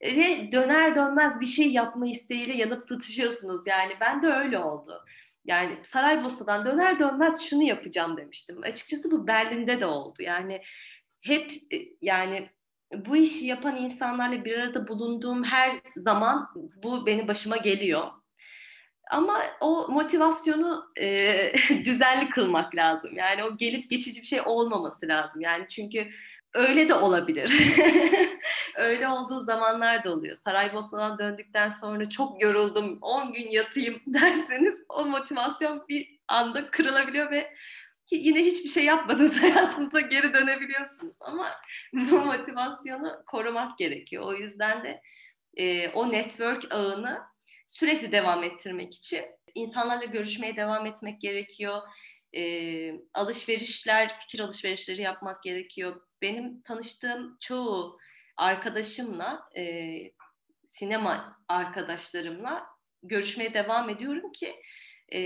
ve 0.03 0.51
döner 0.51 0.95
dönmez 0.95 1.39
bir 1.39 1.45
şey 1.45 1.72
yapma 1.72 2.07
isteğiyle 2.07 2.53
yanıp 2.53 2.88
tutuşuyorsunuz. 2.88 3.62
Yani 3.65 3.93
ben 4.01 4.22
de 4.22 4.27
öyle 4.27 4.60
oldu. 4.60 5.05
Yani 5.45 5.77
Saraybosna'dan 5.83 6.65
döner 6.65 7.00
dönmez 7.00 7.41
şunu 7.41 7.63
yapacağım 7.63 8.17
demiştim. 8.17 8.63
Açıkçası 8.63 9.12
bu 9.12 9.27
Berlin'de 9.27 9.79
de 9.79 9.86
oldu. 9.86 10.24
Yani 10.24 10.62
hep 11.22 11.51
e, 11.74 11.77
yani 12.01 12.50
bu 12.95 13.15
işi 13.15 13.45
yapan 13.45 13.77
insanlarla 13.77 14.45
bir 14.45 14.57
arada 14.57 14.88
bulunduğum 14.88 15.43
her 15.43 15.81
zaman 15.98 16.50
bu 16.83 17.05
benim 17.05 17.27
başıma 17.27 17.57
geliyor. 17.57 18.07
Ama 19.12 19.39
o 19.62 19.88
motivasyonu 19.91 20.86
e, 21.00 21.53
düzenli 21.86 22.29
kılmak 22.29 22.75
lazım. 22.75 23.15
Yani 23.15 23.43
o 23.43 23.57
gelip 23.57 23.89
geçici 23.89 24.22
bir 24.22 24.27
şey 24.27 24.41
olmaması 24.45 25.07
lazım. 25.07 25.41
Yani 25.41 25.67
çünkü 25.67 26.07
öyle 26.53 26.89
de 26.89 26.93
olabilir. 26.93 27.51
olduğu 29.15 29.41
zamanlar 29.41 30.03
da 30.03 30.13
oluyor. 30.13 30.38
Saraybosna'dan 30.43 31.17
döndükten 31.17 31.70
sonra 31.70 32.10
çok 32.10 32.41
yoruldum, 32.41 32.98
10 33.01 33.34
gün 33.34 33.51
yatayım 33.51 34.01
derseniz 34.08 34.75
o 34.89 35.05
motivasyon 35.05 35.86
bir 35.89 36.20
anda 36.27 36.72
kırılabiliyor 36.72 37.32
ve 37.32 37.53
ki 38.05 38.15
yine 38.15 38.46
hiçbir 38.46 38.70
şey 38.70 38.86
yapmadınız 38.86 39.36
hayatınıza 39.41 40.00
geri 40.00 40.34
dönebiliyorsunuz 40.34 41.17
ama 41.22 41.51
bu 41.93 42.22
motivasyonu 42.22 43.24
korumak 43.25 43.77
gerekiyor. 43.77 44.24
O 44.24 44.34
yüzden 44.34 44.84
de 44.84 45.01
e, 45.58 45.89
o 45.89 46.12
network 46.12 46.74
ağını 46.74 47.22
sürekli 47.67 48.12
devam 48.12 48.43
ettirmek 48.43 48.96
için 48.96 49.22
insanlarla 49.55 50.05
görüşmeye 50.05 50.55
devam 50.55 50.86
etmek 50.86 51.22
gerekiyor. 51.22 51.82
E, 52.36 52.41
alışverişler, 53.13 54.20
fikir 54.20 54.39
alışverişleri 54.39 55.01
yapmak 55.01 55.43
gerekiyor. 55.43 56.01
Benim 56.22 56.62
tanıştığım 56.62 57.38
çoğu 57.39 58.00
arkadaşımla, 58.38 59.50
e, 59.58 59.94
sinema 60.66 61.38
arkadaşlarımla 61.48 62.66
görüşmeye 63.04 63.54
devam 63.54 63.90
ediyorum 63.90 64.32
ki 64.32 64.56
e, 65.13 65.20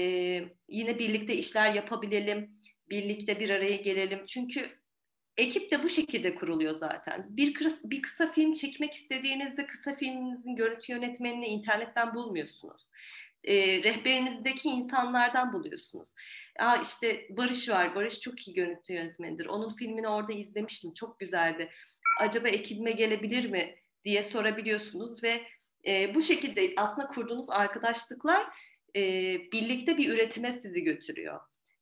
yine 0.69 0.99
birlikte 0.99 1.35
işler 1.35 1.73
yapabilelim, 1.73 2.59
birlikte 2.89 3.39
bir 3.39 3.49
araya 3.49 3.75
gelelim. 3.75 4.25
Çünkü 4.25 4.69
ekip 5.37 5.71
de 5.71 5.83
bu 5.83 5.89
şekilde 5.89 6.35
kuruluyor 6.35 6.75
zaten. 6.75 7.25
Bir, 7.29 7.55
bir 7.83 8.01
kısa 8.01 8.31
film 8.31 8.53
çekmek 8.53 8.93
istediğinizde 8.93 9.67
kısa 9.67 9.95
filminizin 9.95 10.55
görüntü 10.55 10.91
yönetmenini 10.91 11.45
internetten 11.45 12.15
bulmuyorsunuz. 12.15 12.87
E, 13.43 13.83
rehberinizdeki 13.83 14.69
insanlardan 14.69 15.53
buluyorsunuz. 15.53 16.09
Aa 16.59 16.77
işte 16.77 17.27
Barış 17.29 17.69
var. 17.69 17.95
Barış 17.95 18.19
çok 18.19 18.47
iyi 18.47 18.53
görüntü 18.53 18.93
yönetmenidir. 18.93 19.45
Onun 19.45 19.75
filmini 19.75 20.07
orada 20.07 20.33
izlemiştim. 20.33 20.93
Çok 20.93 21.19
güzeldi 21.19 21.69
acaba 22.19 22.47
ekibime 22.47 22.91
gelebilir 22.91 23.49
mi 23.49 23.75
diye 24.05 24.23
sorabiliyorsunuz 24.23 25.23
ve 25.23 25.43
e, 25.87 26.15
bu 26.15 26.21
şekilde 26.21 26.73
aslında 26.77 27.07
kurduğunuz 27.07 27.49
arkadaşlıklar 27.49 28.47
e, 28.95 29.01
birlikte 29.51 29.97
bir 29.97 30.13
üretime 30.13 30.51
sizi 30.51 30.83
götürüyor. 30.83 31.39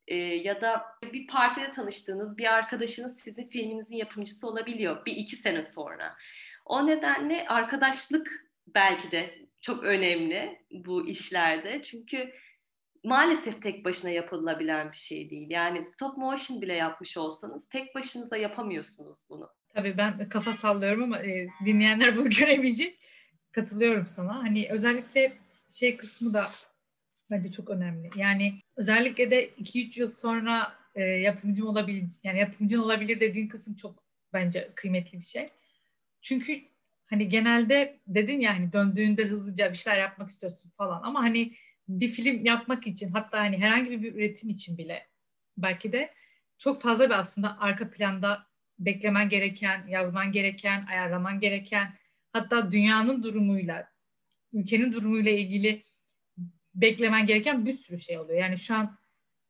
E, 0.07 0.15
ya 0.15 0.61
da 0.61 0.85
bir 1.13 1.27
partide 1.27 1.71
tanıştığınız 1.71 2.37
bir 2.37 2.53
arkadaşınız 2.53 3.19
sizin 3.19 3.49
filminizin 3.49 3.95
yapımcısı 3.95 4.47
olabiliyor 4.47 5.05
bir 5.05 5.15
iki 5.15 5.35
sene 5.35 5.63
sonra. 5.63 6.15
O 6.65 6.87
nedenle 6.87 7.47
arkadaşlık 7.47 8.45
belki 8.67 9.11
de 9.11 9.35
çok 9.61 9.83
önemli 9.83 10.65
bu 10.71 11.07
işlerde. 11.07 11.81
Çünkü 11.81 12.33
maalesef 13.03 13.61
tek 13.61 13.85
başına 13.85 14.11
yapılabilen 14.11 14.91
bir 14.91 14.97
şey 14.97 15.29
değil. 15.29 15.47
Yani 15.49 15.85
stop 15.85 16.17
motion 16.17 16.61
bile 16.61 16.73
yapmış 16.73 17.17
olsanız 17.17 17.69
tek 17.69 17.95
başınıza 17.95 18.37
yapamıyorsunuz 18.37 19.19
bunu. 19.29 19.49
Tabii 19.75 19.97
ben 19.97 20.29
kafa 20.29 20.53
sallıyorum 20.53 21.03
ama 21.03 21.19
e, 21.19 21.47
dinleyenler 21.65 22.17
bunu 22.17 22.29
görebilecek. 22.39 22.99
Katılıyorum 23.51 24.07
sana. 24.07 24.35
Hani 24.43 24.67
özellikle 24.69 25.33
şey 25.69 25.97
kısmı 25.97 26.33
da 26.33 26.51
bence 27.31 27.51
çok 27.51 27.69
önemli. 27.69 28.09
Yani 28.15 28.53
özellikle 28.75 29.31
de 29.31 29.49
2-3 29.49 29.99
yıl 29.99 30.11
sonra 30.11 30.73
e, 30.95 31.03
yapımcım 31.03 31.67
olabilir, 31.67 32.03
yani 32.23 32.39
yapımcın 32.39 32.79
olabilir 32.79 33.19
dediğin 33.19 33.47
kısım 33.47 33.75
çok 33.75 34.03
bence 34.33 34.71
kıymetli 34.75 35.17
bir 35.19 35.25
şey. 35.25 35.45
Çünkü 36.21 36.61
hani 37.05 37.29
genelde 37.29 37.99
dedin 38.07 38.39
ya 38.39 38.55
hani 38.59 38.73
döndüğünde 38.73 39.25
hızlıca 39.25 39.71
bir 39.71 39.77
şeyler 39.77 39.99
yapmak 39.99 40.29
istiyorsun 40.29 40.71
falan 40.77 41.01
ama 41.03 41.23
hani 41.23 41.53
bir 41.87 42.07
film 42.09 42.45
yapmak 42.45 42.87
için 42.87 43.09
hatta 43.09 43.39
hani 43.39 43.57
herhangi 43.57 44.03
bir 44.03 44.15
üretim 44.15 44.49
için 44.49 44.77
bile 44.77 45.07
belki 45.57 45.91
de 45.91 46.13
çok 46.57 46.81
fazla 46.81 47.05
bir 47.05 47.19
aslında 47.19 47.59
arka 47.59 47.89
planda 47.89 48.47
beklemen 48.79 49.29
gereken, 49.29 49.87
yazman 49.87 50.31
gereken, 50.31 50.85
ayarlaman 50.85 51.39
gereken, 51.39 51.93
hatta 52.33 52.71
dünyanın 52.71 53.23
durumuyla, 53.23 53.91
ülkenin 54.53 54.93
durumuyla 54.93 55.31
ilgili 55.31 55.83
beklemen 56.75 57.25
gereken 57.25 57.65
bir 57.65 57.77
sürü 57.77 57.99
şey 57.99 58.19
oluyor. 58.19 58.39
Yani 58.39 58.57
şu 58.57 58.75
an 58.75 58.97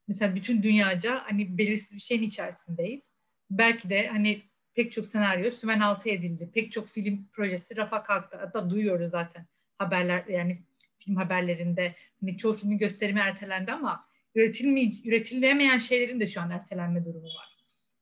mesela 0.07 0.35
bütün 0.35 0.63
dünyaca 0.63 1.23
hani 1.25 1.57
belirsiz 1.57 1.95
bir 1.95 2.01
şeyin 2.01 2.21
içerisindeyiz. 2.21 3.09
Belki 3.49 3.89
de 3.89 4.07
hani 4.07 4.41
pek 4.75 4.91
çok 4.91 5.05
senaryo 5.05 5.51
sümen 5.51 5.79
altı 5.79 6.09
edildi. 6.09 6.51
Pek 6.53 6.71
çok 6.71 6.87
film 6.87 7.27
projesi 7.33 7.77
rafa 7.77 8.03
kalktı. 8.03 8.37
Hatta 8.37 8.69
duyuyoruz 8.69 9.11
zaten 9.11 9.47
haberler 9.77 10.25
yani 10.27 10.63
film 10.97 11.15
haberlerinde 11.15 11.95
hani 12.19 12.37
çoğu 12.37 12.53
filmin 12.53 12.77
gösterimi 12.77 13.19
ertelendi 13.19 13.71
ama 13.71 14.05
üretilmeye, 14.35 14.89
üretilemeyen 15.05 15.77
şeylerin 15.77 16.19
de 16.19 16.27
şu 16.27 16.41
an 16.41 16.51
ertelenme 16.51 17.05
durumu 17.05 17.27
var. 17.27 17.54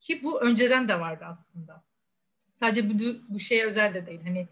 Ki 0.04 0.22
bu 0.22 0.40
önceden 0.40 0.88
de 0.88 1.00
vardı 1.00 1.24
aslında. 1.24 1.84
Sadece 2.60 2.90
bu, 2.90 2.94
bu 3.28 3.40
şeye 3.40 3.66
özel 3.66 3.94
de 3.94 4.06
değil. 4.06 4.20
Hani 4.24 4.48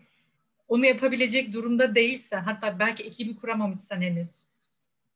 onu 0.69 0.87
yapabilecek 0.87 1.53
durumda 1.53 1.95
değilsen 1.95 2.43
hatta 2.43 2.79
belki 2.79 3.03
ekibi 3.03 3.37
kuramamışsan 3.37 4.01
henüz 4.01 4.29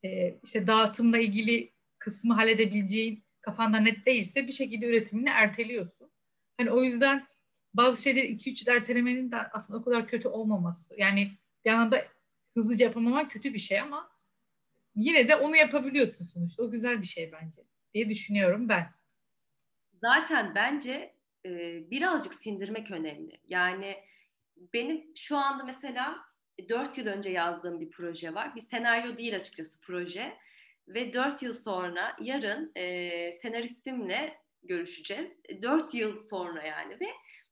e, 0.04 0.34
işte 0.44 0.66
dağıtımla 0.66 1.18
ilgili 1.18 1.72
kısmı 1.98 2.34
halledebileceğin 2.34 3.24
kafanda 3.40 3.78
net 3.78 4.06
değilse 4.06 4.46
bir 4.46 4.52
şekilde 4.52 4.86
üretimini 4.86 5.28
erteliyorsun. 5.28 6.10
Hani 6.56 6.70
o 6.70 6.82
yüzden 6.82 7.26
bazı 7.74 8.02
şeyleri 8.02 8.26
2-3 8.26 8.70
ertelemenin 8.70 9.32
de 9.32 9.36
aslında 9.36 9.78
o 9.78 9.84
kadar 9.84 10.08
kötü 10.08 10.28
olmaması. 10.28 10.94
Yani 10.98 11.30
bir 11.64 11.70
anda 11.70 12.02
hızlıca 12.54 12.86
yapamamak 12.86 13.30
kötü 13.30 13.54
bir 13.54 13.58
şey 13.58 13.80
ama 13.80 14.10
yine 14.96 15.28
de 15.28 15.36
onu 15.36 15.56
yapabiliyorsun 15.56 16.24
sonuçta. 16.24 16.62
O 16.62 16.70
güzel 16.70 17.02
bir 17.02 17.06
şey 17.06 17.32
bence 17.32 17.62
diye 17.94 18.08
düşünüyorum 18.08 18.68
ben. 18.68 18.95
Zaten 20.00 20.54
bence 20.54 21.14
e, 21.46 21.50
birazcık 21.90 22.34
sindirmek 22.34 22.90
önemli. 22.90 23.40
Yani 23.44 23.96
benim 24.56 25.12
şu 25.16 25.36
anda 25.36 25.64
mesela 25.64 26.18
4 26.68 26.98
yıl 26.98 27.06
önce 27.06 27.30
yazdığım 27.30 27.80
bir 27.80 27.90
proje 27.90 28.34
var. 28.34 28.54
Bir 28.56 28.60
senaryo 28.60 29.16
değil 29.16 29.36
açıkçası 29.36 29.80
proje. 29.80 30.36
Ve 30.88 31.12
4 31.12 31.42
yıl 31.42 31.52
sonra 31.52 32.16
yarın 32.20 32.72
e, 32.76 33.32
senaristimle 33.32 34.38
görüşeceğiz. 34.62 35.30
4 35.62 35.94
yıl 35.94 36.28
sonra 36.28 36.62
yani 36.62 37.00
ve 37.00 37.06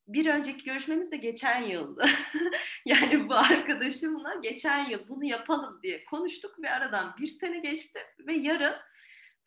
bir 0.08 0.26
önceki 0.26 0.64
görüşmemiz 0.64 1.12
de 1.12 1.16
geçen 1.16 1.62
yıldı. 1.62 2.06
yani 2.86 3.28
bu 3.28 3.34
arkadaşımla 3.34 4.34
geçen 4.34 4.88
yıl 4.88 5.08
bunu 5.08 5.24
yapalım 5.24 5.80
diye 5.82 6.04
konuştuk 6.04 6.62
ve 6.62 6.70
aradan 6.70 7.14
bir 7.18 7.26
sene 7.26 7.58
geçti 7.58 7.98
ve 8.26 8.32
yarın 8.32 8.74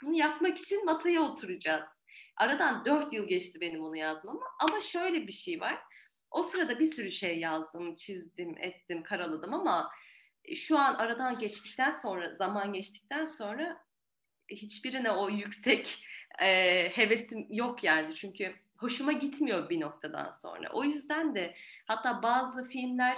bunu 0.02 0.18
yapmak 0.18 0.58
için 0.58 0.86
masaya 0.86 1.22
oturacağız. 1.22 1.97
Aradan 2.38 2.86
dört 2.86 3.14
yıl 3.14 3.28
geçti 3.28 3.62
benim 3.62 3.84
onu 3.84 3.98
yazmama 3.98 4.46
ama 4.60 4.82
şöyle 4.82 5.28
bir 5.28 5.32
şey 5.32 5.62
var. 5.62 5.80
O 6.32 6.44
sırada 6.44 6.80
bir 6.80 6.86
sürü 6.86 7.12
şey 7.12 7.40
yazdım, 7.40 7.96
çizdim, 7.96 8.58
ettim, 8.58 9.04
karaladım 9.04 9.54
ama 9.54 9.92
şu 10.56 10.80
an 10.80 10.96
aradan 10.96 11.40
geçtikten 11.40 11.94
sonra, 11.94 12.36
zaman 12.36 12.74
geçtikten 12.74 13.26
sonra 13.26 13.78
hiçbirine 14.50 15.12
o 15.12 15.30
yüksek 15.30 16.06
e, 16.42 16.90
hevesim 16.90 17.48
yok 17.50 17.84
yani. 17.84 18.16
Çünkü 18.16 18.56
hoşuma 18.78 19.12
gitmiyor 19.12 19.70
bir 19.70 19.82
noktadan 19.82 20.32
sonra. 20.32 20.70
O 20.74 20.84
yüzden 20.84 21.36
de 21.36 21.56
hatta 21.86 22.24
bazı 22.24 22.70
filmler 22.70 23.18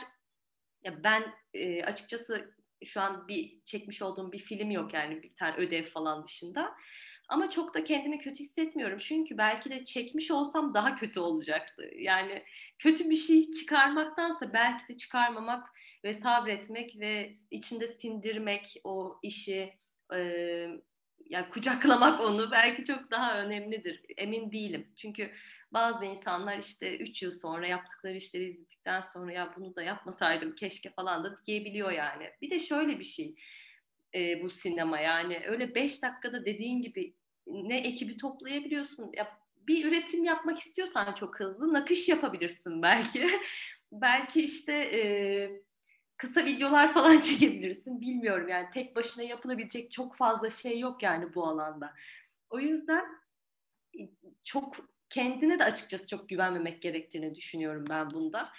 ya 0.83 1.03
ben 1.03 1.33
e, 1.53 1.83
açıkçası 1.83 2.55
şu 2.85 3.01
an 3.01 3.27
bir 3.27 3.61
çekmiş 3.65 4.01
olduğum 4.01 4.31
bir 4.31 4.39
film 4.39 4.71
yok 4.71 4.93
yani 4.93 5.23
bir 5.23 5.35
tane 5.35 5.55
ödev 5.55 5.83
falan 5.83 6.23
dışında. 6.23 6.75
Ama 7.29 7.49
çok 7.49 7.73
da 7.73 7.83
kendimi 7.83 8.17
kötü 8.17 8.39
hissetmiyorum. 8.39 8.97
Çünkü 8.97 9.37
belki 9.37 9.69
de 9.69 9.85
çekmiş 9.85 10.31
olsam 10.31 10.73
daha 10.73 10.95
kötü 10.95 11.19
olacaktı. 11.19 11.89
Yani 11.97 12.43
kötü 12.79 13.09
bir 13.09 13.15
şey 13.15 13.53
çıkarmaktansa 13.53 14.53
belki 14.53 14.93
de 14.93 14.97
çıkarmamak 14.97 15.67
ve 16.03 16.13
sabretmek 16.13 16.99
ve 16.99 17.33
içinde 17.51 17.87
sindirmek 17.87 18.81
o 18.83 19.19
işi 19.23 19.73
e, 20.13 20.19
yani 21.29 21.49
kucaklamak 21.49 22.21
onu 22.21 22.51
belki 22.51 22.85
çok 22.85 23.11
daha 23.11 23.39
önemlidir. 23.41 24.05
Emin 24.17 24.51
değilim. 24.51 24.87
Çünkü 24.95 25.31
bazı 25.71 26.05
insanlar 26.05 26.57
işte 26.57 26.97
3 26.97 27.23
yıl 27.23 27.31
sonra 27.31 27.67
yaptıkları 27.67 28.17
işleri 28.17 28.43
izledikten 28.43 29.01
sonra 29.01 29.33
ya 29.33 29.53
bunu 29.57 29.75
da 29.75 29.81
yapmasaydım 29.81 30.55
keşke 30.55 30.89
falan 30.89 31.23
da 31.23 31.39
diyebiliyor 31.45 31.91
yani. 31.91 32.29
Bir 32.41 32.49
de 32.49 32.59
şöyle 32.59 32.99
bir 32.99 33.03
şey 33.03 33.35
e, 34.15 34.43
bu 34.43 34.49
sinema 34.49 34.99
yani 34.99 35.41
öyle 35.45 35.75
5 35.75 36.03
dakikada 36.03 36.45
dediğin 36.45 36.81
gibi 36.81 37.13
ne 37.49 37.77
ekibi 37.77 38.17
toplayabiliyorsun. 38.17 39.09
Ya 39.13 39.39
bir 39.67 39.85
üretim 39.85 40.23
yapmak 40.23 40.59
istiyorsan 40.59 41.13
çok 41.13 41.39
hızlı 41.39 41.73
nakış 41.73 42.09
yapabilirsin 42.09 42.81
belki. 42.81 43.29
belki 43.91 44.41
işte 44.41 44.73
e, 44.73 45.01
kısa 46.17 46.45
videolar 46.45 46.93
falan 46.93 47.21
çekebilirsin. 47.21 48.01
Bilmiyorum 48.01 48.47
yani 48.47 48.67
tek 48.73 48.95
başına 48.95 49.23
yapılabilecek 49.23 49.91
çok 49.91 50.15
fazla 50.15 50.49
şey 50.49 50.79
yok 50.79 51.03
yani 51.03 51.35
bu 51.35 51.47
alanda. 51.47 51.93
O 52.49 52.59
yüzden 52.59 53.05
çok 54.43 54.75
kendine 55.09 55.59
de 55.59 55.63
açıkçası 55.63 56.07
çok 56.07 56.29
güvenmemek 56.29 56.81
gerektiğini 56.81 57.35
düşünüyorum 57.35 57.85
ben 57.89 58.11
bunda. 58.11 58.49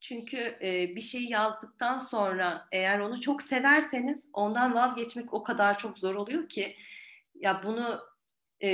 Çünkü 0.00 0.36
e, 0.62 0.96
bir 0.96 1.00
şeyi 1.00 1.30
yazdıktan 1.30 1.98
sonra 1.98 2.68
eğer 2.72 2.98
onu 2.98 3.20
çok 3.20 3.42
severseniz 3.42 4.28
ondan 4.32 4.74
vazgeçmek 4.74 5.34
o 5.34 5.42
kadar 5.42 5.78
çok 5.78 5.98
zor 5.98 6.14
oluyor 6.14 6.48
ki 6.48 6.76
ya 7.34 7.62
bunu 7.64 8.11
e, 8.62 8.68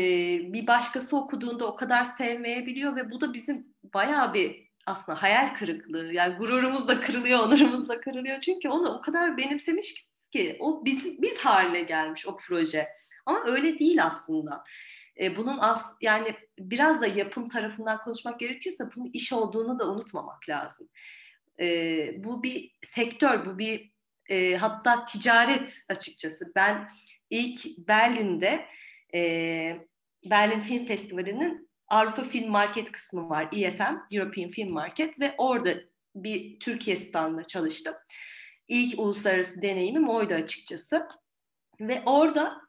bir 0.53 0.67
başkası 0.67 1.17
okuduğunda 1.17 1.67
o 1.67 1.77
kadar 1.77 2.05
sevmeyebiliyor 2.05 2.97
ve 2.97 3.11
bu 3.11 3.21
da 3.21 3.35
bizim 3.35 3.75
bayağı 3.95 4.35
bir 4.35 4.69
aslında 4.87 5.23
hayal 5.23 5.55
kırıklığı. 5.55 6.13
Yani 6.13 6.37
gururumuz 6.37 6.89
da 6.89 7.01
kırılıyor, 7.01 7.39
onurumuz 7.47 7.89
da 7.89 8.01
kırılıyor. 8.01 8.41
Çünkü 8.41 8.69
onu 8.69 8.89
o 8.89 9.01
kadar 9.01 9.37
benimsemiş 9.37 10.09
ki 10.31 10.57
o 10.61 10.85
biz, 10.85 11.23
biz 11.23 11.39
haline 11.39 11.83
gelmiş 11.83 12.27
o 12.27 12.37
proje. 12.37 12.89
Ama 13.27 13.45
öyle 13.47 13.79
değil 13.79 14.05
aslında. 14.05 14.65
E, 15.21 15.37
bunun 15.37 15.59
as 15.59 15.97
yani 16.01 16.35
biraz 16.59 17.01
da 17.01 17.07
yapım 17.07 17.49
tarafından 17.49 18.01
konuşmak 18.01 18.41
gerekirse 18.41 18.85
bunun 18.97 19.11
iş 19.13 19.33
olduğunu 19.33 19.79
da 19.79 19.91
unutmamak 19.91 20.49
lazım. 20.49 20.89
E, 21.61 22.25
bu 22.25 22.43
bir 22.43 22.73
sektör, 22.83 23.47
bu 23.47 23.59
bir 23.59 23.93
e, 24.29 24.57
hatta 24.57 25.05
ticaret 25.05 25.75
açıkçası. 25.89 26.53
Ben 26.55 26.89
ilk 27.31 27.79
Berlin'de 27.79 28.67
e, 29.15 29.21
Berlin 30.25 30.61
Film 30.61 30.87
Festivali'nin 30.87 31.69
Avrupa 31.89 32.25
Film 32.25 32.51
Market 32.51 32.93
kısmı 32.93 33.29
var. 33.29 33.49
EFM, 33.53 33.97
European 34.13 34.51
Film 34.51 34.73
Market 34.73 35.21
ve 35.21 35.35
orada 35.39 35.75
bir 36.15 36.61
Türkiye 36.61 36.97
standında 36.97 37.45
çalıştım. 37.45 37.95
İlk 38.69 38.99
uluslararası 38.99 39.63
deneyimim 39.63 40.09
oydu 40.09 40.35
açıkçası. 40.35 41.09
Ve 41.81 42.03
orada 42.07 42.61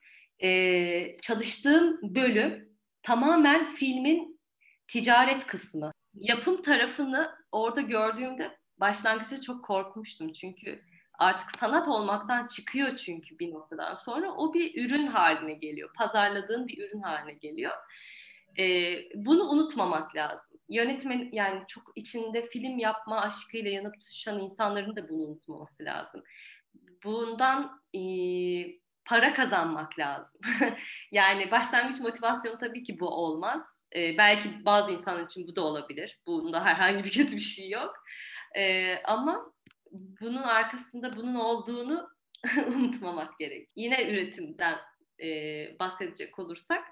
e, 0.43 1.15
çalıştığım 1.21 2.15
bölüm 2.15 2.69
tamamen 3.03 3.65
filmin 3.65 4.39
ticaret 4.87 5.47
kısmı. 5.47 5.91
Yapım 6.13 6.61
tarafını 6.61 7.31
orada 7.51 7.81
gördüğümde 7.81 8.57
başlangıçta 8.77 9.41
çok 9.41 9.65
korkmuştum. 9.65 10.31
Çünkü 10.33 10.81
artık 11.19 11.59
sanat 11.59 11.87
olmaktan 11.87 12.47
çıkıyor 12.47 12.95
çünkü 12.95 13.39
bir 13.39 13.51
noktadan 13.51 13.95
sonra. 13.95 14.31
O 14.31 14.53
bir 14.53 14.85
ürün 14.85 15.07
haline 15.07 15.53
geliyor. 15.53 15.93
Pazarladığın 15.93 16.67
bir 16.67 16.77
ürün 16.77 17.01
haline 17.01 17.33
geliyor. 17.33 17.73
E, 18.59 18.95
bunu 19.15 19.43
unutmamak 19.43 20.15
lazım. 20.15 20.59
Yönetmen 20.69 21.29
yani 21.31 21.63
çok 21.67 21.83
içinde 21.95 22.47
film 22.49 22.79
yapma 22.79 23.21
aşkıyla 23.21 23.71
yanıp 23.71 23.93
tutuşan 23.93 24.39
insanların 24.39 24.95
da 24.95 25.09
bunu 25.09 25.23
unutmaması 25.23 25.85
lazım. 25.85 26.23
Bundan 27.03 27.81
e, 27.93 28.01
para 29.05 29.33
kazanmak 29.33 29.99
lazım. 29.99 30.41
yani 31.11 31.51
başlangıç 31.51 31.99
motivasyonu 31.99 32.57
tabii 32.57 32.83
ki 32.83 32.99
bu 32.99 33.07
olmaz. 33.07 33.61
E, 33.95 34.17
belki 34.17 34.65
bazı 34.65 34.91
insanlar 34.91 35.25
için 35.25 35.47
bu 35.47 35.55
da 35.55 35.61
olabilir. 35.61 36.19
Bunda 36.27 36.65
herhangi 36.65 37.03
bir 37.03 37.11
kötü 37.11 37.35
bir 37.35 37.41
şey 37.41 37.69
yok. 37.69 37.95
E, 38.55 38.95
ama 39.03 39.53
bunun 39.91 40.43
arkasında 40.43 41.15
bunun 41.15 41.35
olduğunu 41.35 42.09
unutmamak 42.67 43.39
gerek. 43.39 43.69
Yine 43.75 44.11
üretimden 44.11 44.77
e, 45.21 45.29
bahsedecek 45.79 46.39
olursak 46.39 46.83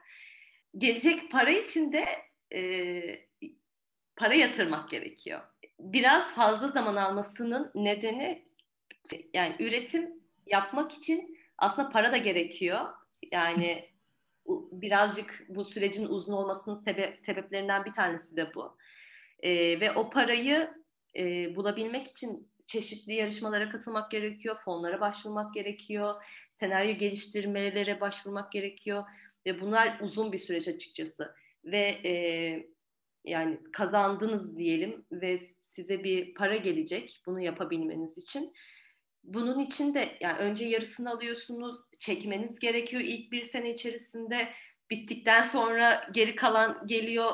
gelecek 0.77 1.31
para 1.31 1.51
için 1.51 1.93
de 1.93 2.05
e, 2.53 3.27
para 4.15 4.33
yatırmak 4.33 4.89
gerekiyor. 4.89 5.41
Biraz 5.79 6.33
fazla 6.33 6.67
zaman 6.67 6.95
almasının 6.95 7.71
nedeni 7.75 8.47
yani 9.33 9.55
üretim 9.59 10.13
yapmak 10.45 10.91
için 10.91 11.37
aslında 11.57 11.89
para 11.89 12.11
da 12.11 12.17
gerekiyor. 12.17 12.85
Yani 13.31 13.89
birazcık 14.71 15.45
bu 15.49 15.65
sürecin 15.65 16.07
uzun 16.07 16.33
olmasının 16.33 16.75
sebe- 16.75 17.17
sebeplerinden 17.25 17.85
bir 17.85 17.93
tanesi 17.93 18.37
de 18.37 18.53
bu. 18.55 18.77
E, 19.39 19.79
ve 19.79 19.91
o 19.91 20.09
parayı 20.09 20.76
e, 21.15 21.55
bulabilmek 21.55 22.07
için 22.07 22.51
çeşitli 22.67 23.13
yarışmalara 23.13 23.69
katılmak 23.69 24.11
gerekiyor, 24.11 24.57
fonlara 24.65 25.01
başvurmak 25.01 25.53
gerekiyor, 25.53 26.23
senaryo 26.49 26.93
geliştirmelere 26.93 28.01
başvurmak 28.01 28.51
gerekiyor. 28.51 29.03
Ve 29.45 29.61
bunlar 29.61 29.99
uzun 30.01 30.31
bir 30.31 30.39
süreç 30.39 30.67
açıkçası. 30.67 31.35
Ve 31.65 32.01
e, 32.05 32.11
yani 33.25 33.57
kazandınız 33.73 34.57
diyelim 34.57 35.05
ve 35.11 35.37
size 35.63 36.03
bir 36.03 36.33
para 36.33 36.55
gelecek 36.55 37.21
bunu 37.25 37.41
yapabilmeniz 37.41 38.17
için. 38.17 38.53
Bunun 39.23 39.59
için 39.59 39.93
de 39.93 40.17
yani 40.21 40.37
önce 40.37 40.65
yarısını 40.65 41.11
alıyorsunuz, 41.11 41.77
çekmeniz 41.99 42.59
gerekiyor 42.59 43.03
ilk 43.03 43.31
bir 43.31 43.43
sene 43.43 43.73
içerisinde. 43.73 44.53
Bittikten 44.89 45.41
sonra 45.41 46.07
geri 46.11 46.35
kalan 46.35 46.87
geliyor. 46.87 47.33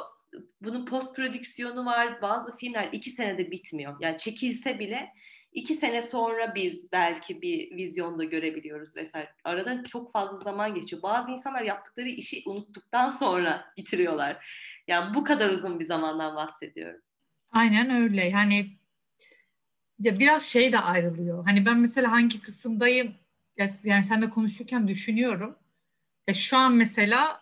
Bunun 0.61 0.85
post 0.85 1.15
prodüksiyonu 1.15 1.85
var. 1.85 2.21
Bazı 2.21 2.57
filmler 2.57 2.89
iki 2.91 3.09
senede 3.09 3.51
bitmiyor. 3.51 3.95
Yani 3.99 4.17
çekilse 4.17 4.79
bile 4.79 5.13
İki 5.53 5.75
sene 5.75 6.01
sonra 6.01 6.55
biz 6.55 6.91
belki 6.91 7.41
bir 7.41 7.77
vizyonda 7.77 8.23
görebiliyoruz 8.23 8.95
vesaire. 8.95 9.29
Aradan 9.43 9.83
çok 9.83 10.11
fazla 10.11 10.37
zaman 10.37 10.73
geçiyor. 10.75 11.01
Bazı 11.01 11.31
insanlar 11.31 11.61
yaptıkları 11.61 12.09
işi 12.09 12.43
unuttuktan 12.45 13.09
sonra 13.09 13.65
bitiriyorlar. 13.77 14.45
Yani 14.87 15.15
bu 15.15 15.23
kadar 15.23 15.49
uzun 15.49 15.79
bir 15.79 15.85
zamandan 15.85 16.35
bahsediyorum. 16.35 17.01
Aynen 17.51 17.89
öyle. 17.89 18.29
Yani 18.29 18.77
ya 19.99 20.19
biraz 20.19 20.45
şey 20.45 20.71
de 20.71 20.79
ayrılıyor. 20.79 21.45
Hani 21.45 21.65
ben 21.65 21.79
mesela 21.79 22.11
hangi 22.11 22.41
kısımdayım 22.41 23.15
yani 23.83 24.03
seninle 24.03 24.29
konuşurken 24.29 24.87
düşünüyorum. 24.87 25.55
Ya 26.27 26.33
şu 26.33 26.57
an 26.57 26.73
mesela 26.73 27.41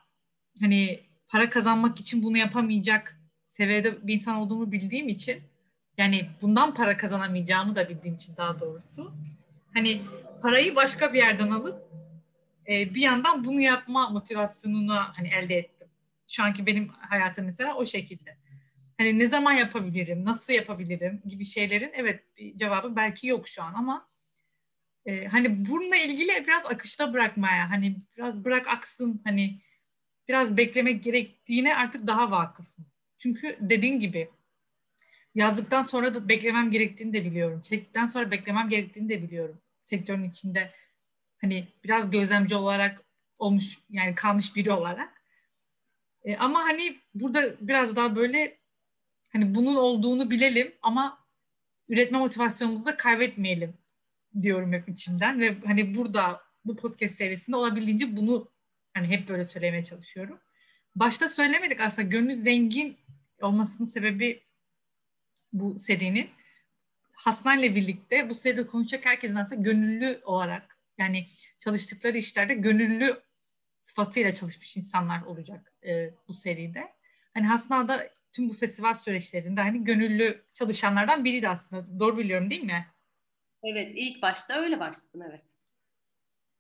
hani 0.62 1.00
para 1.32 1.50
kazanmak 1.50 2.00
için 2.00 2.24
bunu 2.24 2.38
yapamayacak 2.38 3.20
seviyede 3.48 4.08
bir 4.08 4.14
insan 4.14 4.36
olduğumu 4.36 4.72
bildiğim 4.72 5.08
için 5.08 5.44
yani 5.98 6.30
bundan 6.42 6.74
para 6.74 6.98
kazanamayacağımı 6.98 7.76
da 7.76 7.90
bildiğim 7.90 8.16
için 8.16 8.38
daha 8.38 8.60
doğrusu 8.60 9.14
hani 9.74 10.02
parayı 10.42 10.76
başka 10.76 11.14
bir 11.14 11.18
yerden 11.18 11.50
alıp 11.50 11.92
e, 12.68 12.96
bir 12.96 13.02
yandan 13.02 13.46
bunu 13.46 13.62
yapma 13.62 14.10
motivasyonunu 14.10 14.96
hani 14.96 15.28
elde 15.28 15.58
ettim. 15.58 15.88
Şu 16.28 16.44
anki 16.44 16.66
benim 16.66 16.88
hayatım 16.88 17.46
mesela 17.46 17.76
o 17.76 17.86
şekilde. 17.86 18.38
Hani 18.98 19.20
ne 19.20 19.28
zaman 19.28 19.54
yapabilirim, 19.54 20.26
nasıl 20.26 20.54
yapabilirim 20.54 21.22
gibi 21.26 21.46
şeylerin 21.46 21.92
evet 21.94 22.24
cevabı 22.56 22.96
belki 22.96 23.28
yok 23.28 23.48
şu 23.48 23.64
an 23.64 23.74
ama 23.74 24.08
e, 25.06 25.26
hani 25.26 25.66
bununla 25.66 25.96
ilgili 25.96 26.44
biraz 26.48 26.66
akışta 26.66 27.14
bırakmaya 27.14 27.70
hani 27.70 27.98
biraz 28.18 28.46
bırak 28.46 28.68
aksın 28.68 29.22
hani 29.24 29.62
biraz 30.28 30.58
beklemek 30.58 31.04
gerektiğine 31.04 31.76
artık 31.76 32.08
daha 32.08 32.32
vakıfım. 32.32 32.86
Çünkü 33.18 33.58
dediğin 33.60 34.00
gibi 34.00 34.30
yazdıktan 35.36 35.82
sonra 35.82 36.14
da 36.14 36.30
beklemem 36.30 36.72
gerektiğini 36.72 37.14
de 37.14 37.26
biliyorum. 37.26 37.62
Çektikten 37.62 38.06
sonra 38.06 38.32
beklemem 38.32 38.70
gerektiğini 38.70 39.10
de 39.10 39.24
biliyorum. 39.24 39.62
Sektörün 39.82 40.24
içinde 40.24 40.72
hani 41.42 41.68
biraz 41.84 42.12
gözlemci 42.12 42.56
olarak 42.56 43.04
olmuş 43.40 43.78
yani 43.90 44.16
kalmış 44.16 44.56
biri 44.56 44.72
olarak. 44.72 45.24
E, 46.24 46.38
ama 46.38 46.64
hani 46.64 47.00
burada 47.14 47.68
biraz 47.68 47.96
daha 47.96 48.16
böyle 48.16 48.58
hani 49.34 49.56
bunun 49.56 49.76
olduğunu 49.76 50.30
bilelim 50.30 50.74
ama 50.82 51.20
üretme 51.90 52.18
motivasyonumuzu 52.18 52.86
da 52.86 52.98
kaybetmeyelim 52.98 53.78
diyorum 54.42 54.74
hep 54.74 54.90
içimden 54.90 55.40
ve 55.40 55.58
hani 55.66 55.96
burada 55.96 56.42
bu 56.66 56.76
podcast 56.76 57.16
serisinde 57.16 57.56
olabildiğince 57.56 58.18
bunu 58.18 58.52
hani 58.94 59.08
hep 59.08 59.30
böyle 59.30 59.46
söylemeye 59.46 59.84
çalışıyorum. 59.84 60.40
Başta 60.96 61.30
söylemedik 61.30 61.82
aslında 61.82 62.08
gönül 62.08 62.36
zengin 62.36 62.98
olmasının 63.42 63.88
sebebi 63.88 64.44
bu 65.54 65.80
serinin 65.80 66.30
Hasna 67.14 67.56
ile 67.56 67.76
birlikte 67.76 68.30
bu 68.30 68.36
seride 68.36 68.68
konuşacak 68.68 69.06
herkesin 69.06 69.36
aslında 69.36 69.62
gönüllü 69.62 70.22
olarak 70.26 70.78
yani 70.98 71.28
çalıştıkları 71.60 72.18
işlerde 72.18 72.54
gönüllü 72.54 73.22
sıfatıyla 73.82 74.34
çalışmış 74.34 74.78
insanlar 74.78 75.22
olacak 75.22 75.74
e, 75.86 76.10
bu 76.28 76.34
seride. 76.34 76.94
Hani 77.34 77.48
Hasna 77.48 77.88
da 77.88 78.10
tüm 78.32 78.50
bu 78.50 78.54
festival 78.54 78.94
süreçlerinde 78.94 79.62
hani 79.62 79.84
gönüllü 79.84 80.44
çalışanlardan 80.54 81.26
biriydi 81.26 81.50
aslında. 81.50 82.00
Doğru 82.00 82.18
biliyorum 82.18 82.50
değil 82.50 82.64
mi? 82.64 82.88
Evet 83.64 83.92
ilk 83.96 84.22
başta 84.22 84.62
öyle 84.62 84.80
başladım 84.80 85.22
evet. 85.30 85.44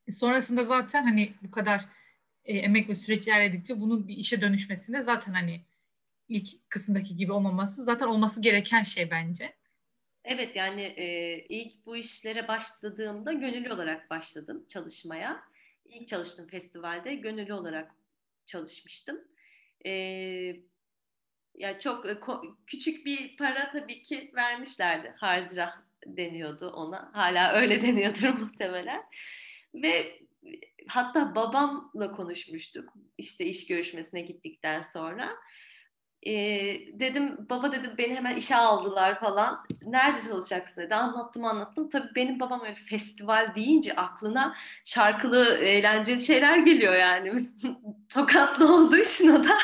E, 0.07 0.11
sonrasında 0.11 0.63
zaten 0.63 1.03
hani 1.03 1.33
bu 1.43 1.51
kadar 1.51 1.85
e, 2.45 2.57
emek 2.57 2.89
ve 2.89 2.95
süreç 2.95 3.27
ilerledikçe 3.27 3.81
bunun 3.81 4.07
bir 4.07 4.17
işe 4.17 4.41
dönüşmesinde 4.41 5.01
zaten 5.01 5.33
hani 5.33 5.61
ilk 6.29 6.69
kısımdaki 6.69 7.17
gibi 7.17 7.31
olmaması 7.31 7.83
zaten 7.83 8.07
olması 8.07 8.41
gereken 8.41 8.83
şey 8.83 9.11
bence. 9.11 9.53
Evet 10.23 10.55
yani 10.55 10.81
e, 10.81 11.37
ilk 11.49 11.85
bu 11.85 11.97
işlere 11.97 12.47
başladığımda 12.47 13.33
gönüllü 13.33 13.73
olarak 13.73 14.09
başladım 14.09 14.65
çalışmaya. 14.67 15.43
İlk 15.85 16.07
çalıştığım 16.07 16.47
festivalde 16.47 17.15
gönüllü 17.15 17.53
olarak 17.53 17.91
çalışmıştım. 18.45 19.21
E, 19.85 19.91
yani 21.55 21.79
çok 21.79 22.05
e, 22.05 22.17
küçük 22.67 23.05
bir 23.05 23.37
para 23.37 23.71
tabii 23.71 24.01
ki 24.01 24.31
vermişlerdi. 24.35 25.13
Harcırah 25.17 25.81
deniyordu 26.05 26.69
ona. 26.69 27.09
Hala 27.13 27.53
öyle 27.53 27.81
deniyordur 27.87 28.29
muhtemelen. 28.29 29.03
Ve 29.73 30.19
hatta 30.87 31.35
babamla 31.35 32.11
konuşmuştuk 32.11 32.93
işte 33.17 33.45
iş 33.45 33.67
görüşmesine 33.67 34.21
gittikten 34.21 34.81
sonra. 34.81 35.29
Ee, 36.27 36.79
dedim 36.99 37.49
baba 37.49 37.71
dedim 37.71 37.91
beni 37.97 38.15
hemen 38.15 38.35
işe 38.35 38.55
aldılar 38.55 39.19
falan. 39.19 39.65
Nerede 39.85 40.21
çalışacaksın 40.21 40.81
dedi. 40.81 40.95
Anlattım 40.95 41.45
anlattım. 41.45 41.89
Tabii 41.89 42.15
benim 42.15 42.39
babam 42.39 42.61
öyle 42.61 42.75
festival 42.75 43.55
deyince 43.55 43.95
aklına 43.95 44.55
şarkılı 44.85 45.57
eğlenceli 45.57 46.19
şeyler 46.19 46.57
geliyor 46.57 46.93
yani. 46.93 47.49
Tokatlı 48.09 48.75
olduğu 48.75 48.97
için 48.97 49.29
o 49.29 49.43
da 49.43 49.57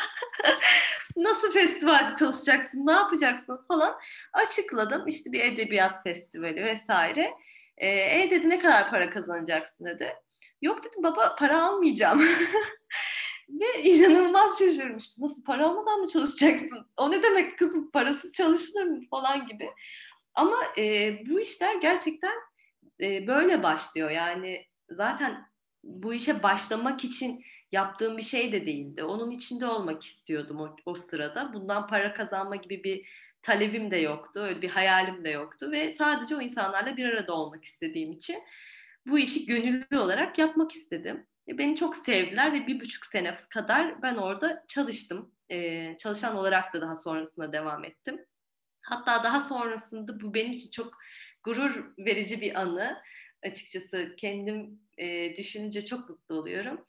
nasıl 1.16 1.52
festivalde 1.52 2.14
çalışacaksın, 2.16 2.86
ne 2.86 2.92
yapacaksın 2.92 3.64
falan 3.68 3.94
açıkladım. 4.32 5.08
İşte 5.08 5.32
bir 5.32 5.40
edebiyat 5.40 6.02
festivali 6.02 6.64
vesaire. 6.64 7.30
Ee, 7.76 7.88
e 7.88 8.30
dedi 8.30 8.48
ne 8.48 8.58
kadar 8.58 8.90
para 8.90 9.10
kazanacaksın 9.10 9.84
dedi. 9.84 10.14
Yok 10.62 10.84
dedim 10.84 11.02
baba 11.02 11.36
para 11.38 11.62
almayacağım. 11.62 12.20
Ve 13.48 13.82
inanılmaz 13.82 14.58
şaşırmıştı. 14.58 15.24
Nasıl 15.24 15.44
para 15.44 15.68
almadan 15.68 16.00
mı 16.00 16.08
çalışacaksın? 16.08 16.86
O 16.96 17.10
ne 17.10 17.22
demek 17.22 17.58
kızım 17.58 17.90
parasız 17.90 18.32
çalışılır 18.32 18.84
mı 18.84 19.00
falan 19.10 19.46
gibi. 19.46 19.70
Ama 20.34 20.56
e, 20.78 21.16
bu 21.28 21.40
işler 21.40 21.74
gerçekten 21.74 22.34
e, 23.00 23.26
böyle 23.26 23.62
başlıyor. 23.62 24.10
Yani 24.10 24.66
zaten 24.90 25.48
bu 25.84 26.14
işe 26.14 26.42
başlamak 26.42 27.04
için 27.04 27.44
yaptığım 27.72 28.16
bir 28.16 28.22
şey 28.22 28.52
de 28.52 28.66
değildi. 28.66 29.04
Onun 29.04 29.30
içinde 29.30 29.66
olmak 29.66 30.04
istiyordum 30.04 30.60
o, 30.60 30.76
o 30.86 30.94
sırada. 30.94 31.52
Bundan 31.52 31.86
para 31.86 32.14
kazanma 32.14 32.56
gibi 32.56 32.84
bir 32.84 33.08
talebim 33.42 33.90
de 33.90 33.96
yoktu. 33.96 34.40
Öyle 34.40 34.62
bir 34.62 34.70
hayalim 34.70 35.24
de 35.24 35.30
yoktu 35.30 35.70
ve 35.70 35.92
sadece 35.92 36.36
o 36.36 36.40
insanlarla 36.40 36.96
bir 36.96 37.04
arada 37.04 37.34
olmak 37.34 37.64
istediğim 37.64 38.12
için 38.12 38.36
bu 39.08 39.18
işi 39.18 39.46
gönüllü 39.46 39.98
olarak 39.98 40.38
yapmak 40.38 40.72
istedim. 40.72 41.26
Beni 41.48 41.76
çok 41.76 41.96
sevdiler 41.96 42.52
ve 42.52 42.66
bir 42.66 42.80
buçuk 42.80 43.06
sene 43.06 43.34
kadar 43.50 44.02
ben 44.02 44.16
orada 44.16 44.64
çalıştım. 44.68 45.32
Ee, 45.50 45.96
çalışan 45.98 46.36
olarak 46.36 46.74
da 46.74 46.80
daha 46.80 46.96
sonrasında 46.96 47.52
devam 47.52 47.84
ettim. 47.84 48.24
Hatta 48.80 49.24
daha 49.24 49.40
sonrasında 49.40 50.20
bu 50.20 50.34
benim 50.34 50.52
için 50.52 50.70
çok 50.70 50.98
gurur 51.44 51.84
verici 51.98 52.40
bir 52.40 52.60
anı. 52.60 53.02
Açıkçası 53.42 54.14
kendim 54.16 54.80
e, 54.98 55.36
düşününce 55.36 55.84
çok 55.84 56.08
mutlu 56.10 56.34
oluyorum. 56.34 56.86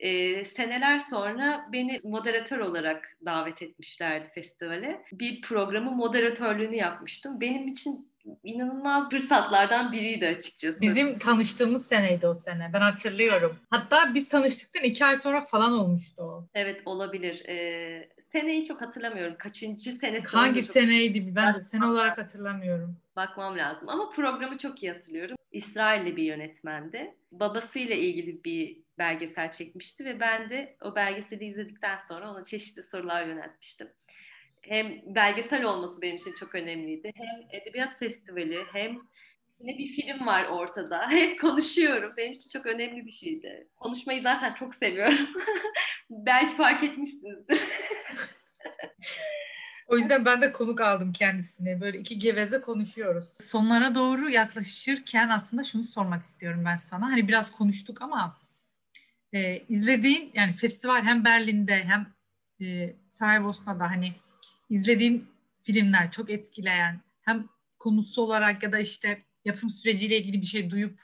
E, 0.00 0.44
seneler 0.44 0.98
sonra 0.98 1.68
beni 1.72 1.98
moderatör 2.04 2.58
olarak 2.58 3.18
davet 3.24 3.62
etmişlerdi 3.62 4.28
festivale. 4.34 5.02
Bir 5.12 5.40
programı 5.40 5.92
moderatörlüğünü 5.92 6.76
yapmıştım. 6.76 7.40
Benim 7.40 7.68
için 7.68 8.07
inanılmaz 8.44 9.10
fırsatlardan 9.10 9.92
biriydi 9.92 10.26
açıkçası. 10.26 10.80
Bizim 10.80 11.18
tanıştığımız 11.18 11.86
seneydi 11.86 12.26
o 12.26 12.34
sene. 12.34 12.70
Ben 12.72 12.80
hatırlıyorum. 12.80 13.56
Hatta 13.70 14.14
biz 14.14 14.28
tanıştıktan 14.28 14.82
iki 14.82 15.04
ay 15.04 15.16
sonra 15.16 15.44
falan 15.44 15.72
olmuştu 15.72 16.22
o. 16.22 16.48
Evet 16.54 16.82
olabilir. 16.84 17.44
Ee, 17.48 18.08
seneyi 18.32 18.64
çok 18.64 18.80
hatırlamıyorum. 18.82 19.34
Kaçıncı 19.38 19.92
senesi? 19.92 20.28
Hangi 20.28 20.62
seneydi? 20.62 21.36
Ben 21.36 21.54
de 21.54 21.60
sene 21.60 21.86
olarak 21.86 22.18
hatırlamıyorum. 22.18 22.96
Bakmam 23.16 23.58
lazım 23.58 23.88
ama 23.88 24.10
programı 24.10 24.58
çok 24.58 24.82
iyi 24.82 24.92
hatırlıyorum. 24.92 25.36
İsrailli 25.52 26.16
bir 26.16 26.22
yönetmendi. 26.22 27.14
Babasıyla 27.32 27.94
ilgili 27.94 28.44
bir 28.44 28.82
belgesel 28.98 29.52
çekmişti 29.52 30.04
ve 30.04 30.20
ben 30.20 30.50
de 30.50 30.76
o 30.80 30.94
belgeseli 30.94 31.44
izledikten 31.44 31.96
sonra 31.96 32.30
ona 32.30 32.44
çeşitli 32.44 32.82
sorular 32.82 33.26
yöneltmiştim. 33.26 33.88
Hem 34.68 35.14
belgesel 35.14 35.64
olması 35.64 36.02
benim 36.02 36.16
için 36.16 36.34
çok 36.40 36.54
önemliydi. 36.54 37.12
Hem 37.14 37.60
edebiyat 37.60 37.98
festivali 37.98 38.64
hem 38.72 38.98
yine 39.60 39.78
bir 39.78 39.88
film 39.88 40.26
var 40.26 40.44
ortada. 40.44 41.10
Hep 41.10 41.40
konuşuyorum. 41.40 42.12
Benim 42.16 42.32
için 42.32 42.50
çok 42.50 42.66
önemli 42.66 43.06
bir 43.06 43.12
şeydi. 43.12 43.68
Konuşmayı 43.76 44.22
zaten 44.22 44.54
çok 44.54 44.74
seviyorum. 44.74 45.28
Belki 46.10 46.56
fark 46.56 46.84
etmişsinizdir. 46.84 47.62
O 49.88 49.98
yüzden 49.98 50.24
ben 50.24 50.42
de 50.42 50.52
konuk 50.52 50.80
aldım 50.80 51.12
kendisine. 51.12 51.80
Böyle 51.80 51.98
iki 51.98 52.18
geveze 52.18 52.60
konuşuyoruz. 52.60 53.28
Sonlara 53.40 53.94
doğru 53.94 54.30
yaklaşırken 54.30 55.28
aslında 55.28 55.64
şunu 55.64 55.84
sormak 55.84 56.22
istiyorum 56.22 56.62
ben 56.64 56.76
sana. 56.76 57.06
Hani 57.06 57.28
biraz 57.28 57.50
konuştuk 57.50 58.02
ama 58.02 58.36
e, 59.32 59.62
izlediğin 59.68 60.30
yani 60.34 60.52
festival 60.52 61.02
hem 61.02 61.24
Berlin'de 61.24 61.84
hem 61.84 62.06
e, 62.60 62.96
Saraybosna'da 63.10 63.90
hani 63.90 64.12
izlediğin 64.68 65.28
filmler 65.62 66.10
çok 66.10 66.30
etkileyen 66.30 67.00
hem 67.22 67.48
konusu 67.78 68.22
olarak 68.22 68.62
ya 68.62 68.72
da 68.72 68.78
işte 68.78 69.18
yapım 69.44 69.70
süreciyle 69.70 70.16
ilgili 70.16 70.40
bir 70.40 70.46
şey 70.46 70.70
duyup 70.70 71.00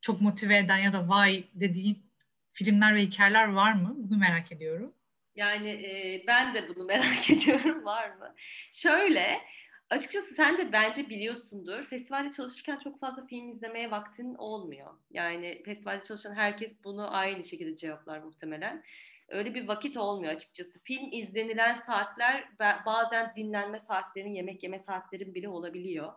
çok 0.00 0.20
motive 0.20 0.58
eden 0.58 0.78
ya 0.78 0.92
da 0.92 1.08
vay 1.08 1.44
dediğin 1.54 1.98
filmler 2.52 2.94
ve 2.94 3.02
hikayeler 3.02 3.48
var 3.48 3.72
mı? 3.72 3.94
Bunu 3.96 4.18
merak 4.18 4.52
ediyorum. 4.52 4.92
Yani 5.34 5.68
e, 5.68 6.24
ben 6.26 6.54
de 6.54 6.68
bunu 6.68 6.84
merak 6.86 7.30
ediyorum 7.30 7.84
var 7.84 8.08
mı? 8.08 8.34
Şöyle 8.72 9.40
açıkçası 9.90 10.34
sen 10.34 10.58
de 10.58 10.72
bence 10.72 11.08
biliyorsundur. 11.08 11.84
Festivalde 11.84 12.30
çalışırken 12.30 12.78
çok 12.78 13.00
fazla 13.00 13.26
film 13.26 13.48
izlemeye 13.50 13.90
vaktin 13.90 14.34
olmuyor. 14.34 14.94
Yani 15.10 15.62
festivalde 15.64 16.02
çalışan 16.02 16.34
herkes 16.34 16.84
bunu 16.84 17.14
aynı 17.14 17.44
şekilde 17.44 17.76
cevaplar 17.76 18.18
muhtemelen. 18.18 18.82
Öyle 19.28 19.54
bir 19.54 19.68
vakit 19.68 19.96
olmuyor 19.96 20.32
açıkçası. 20.32 20.82
Film 20.84 21.12
izlenilen 21.12 21.74
saatler 21.74 22.48
bazen 22.86 23.32
dinlenme 23.36 23.78
saatlerin, 23.78 24.34
yemek 24.34 24.62
yeme 24.62 24.78
saatlerin 24.78 25.34
bile 25.34 25.48
olabiliyor. 25.48 26.12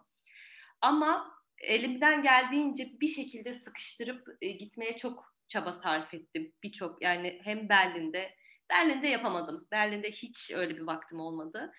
Ama 0.81 1.31
elimden 1.57 2.21
geldiğince 2.21 2.89
bir 3.01 3.07
şekilde 3.07 3.53
sıkıştırıp 3.53 4.27
e, 4.41 4.47
gitmeye 4.47 4.97
çok 4.97 5.33
çaba 5.47 5.73
sarf 5.73 6.13
ettim. 6.13 6.53
Birçok 6.63 7.03
yani 7.03 7.39
hem 7.43 7.69
Berlin'de 7.69 8.39
Berlin'de 8.69 9.07
yapamadım. 9.07 9.67
Berlin'de 9.71 10.11
hiç 10.11 10.51
öyle 10.51 10.75
bir 10.75 10.81
vaktim 10.81 11.19
olmadı. 11.19 11.71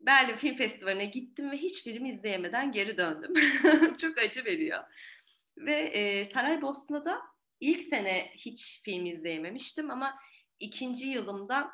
Berlin 0.00 0.36
Film 0.36 0.56
Festivali'ne 0.56 1.04
gittim 1.04 1.50
ve 1.50 1.56
hiç 1.56 1.84
film 1.84 2.04
izleyemeden 2.04 2.72
geri 2.72 2.98
döndüm. 2.98 3.34
çok 3.98 4.18
acı 4.18 4.44
veriyor. 4.44 4.84
Ve 5.56 5.74
e, 5.74 6.24
Saraybosna'da 6.24 7.22
ilk 7.60 7.82
sene 7.82 8.30
hiç 8.34 8.82
film 8.84 9.06
izleyememiştim 9.06 9.90
ama 9.90 10.18
ikinci 10.60 11.06
yılımda 11.06 11.70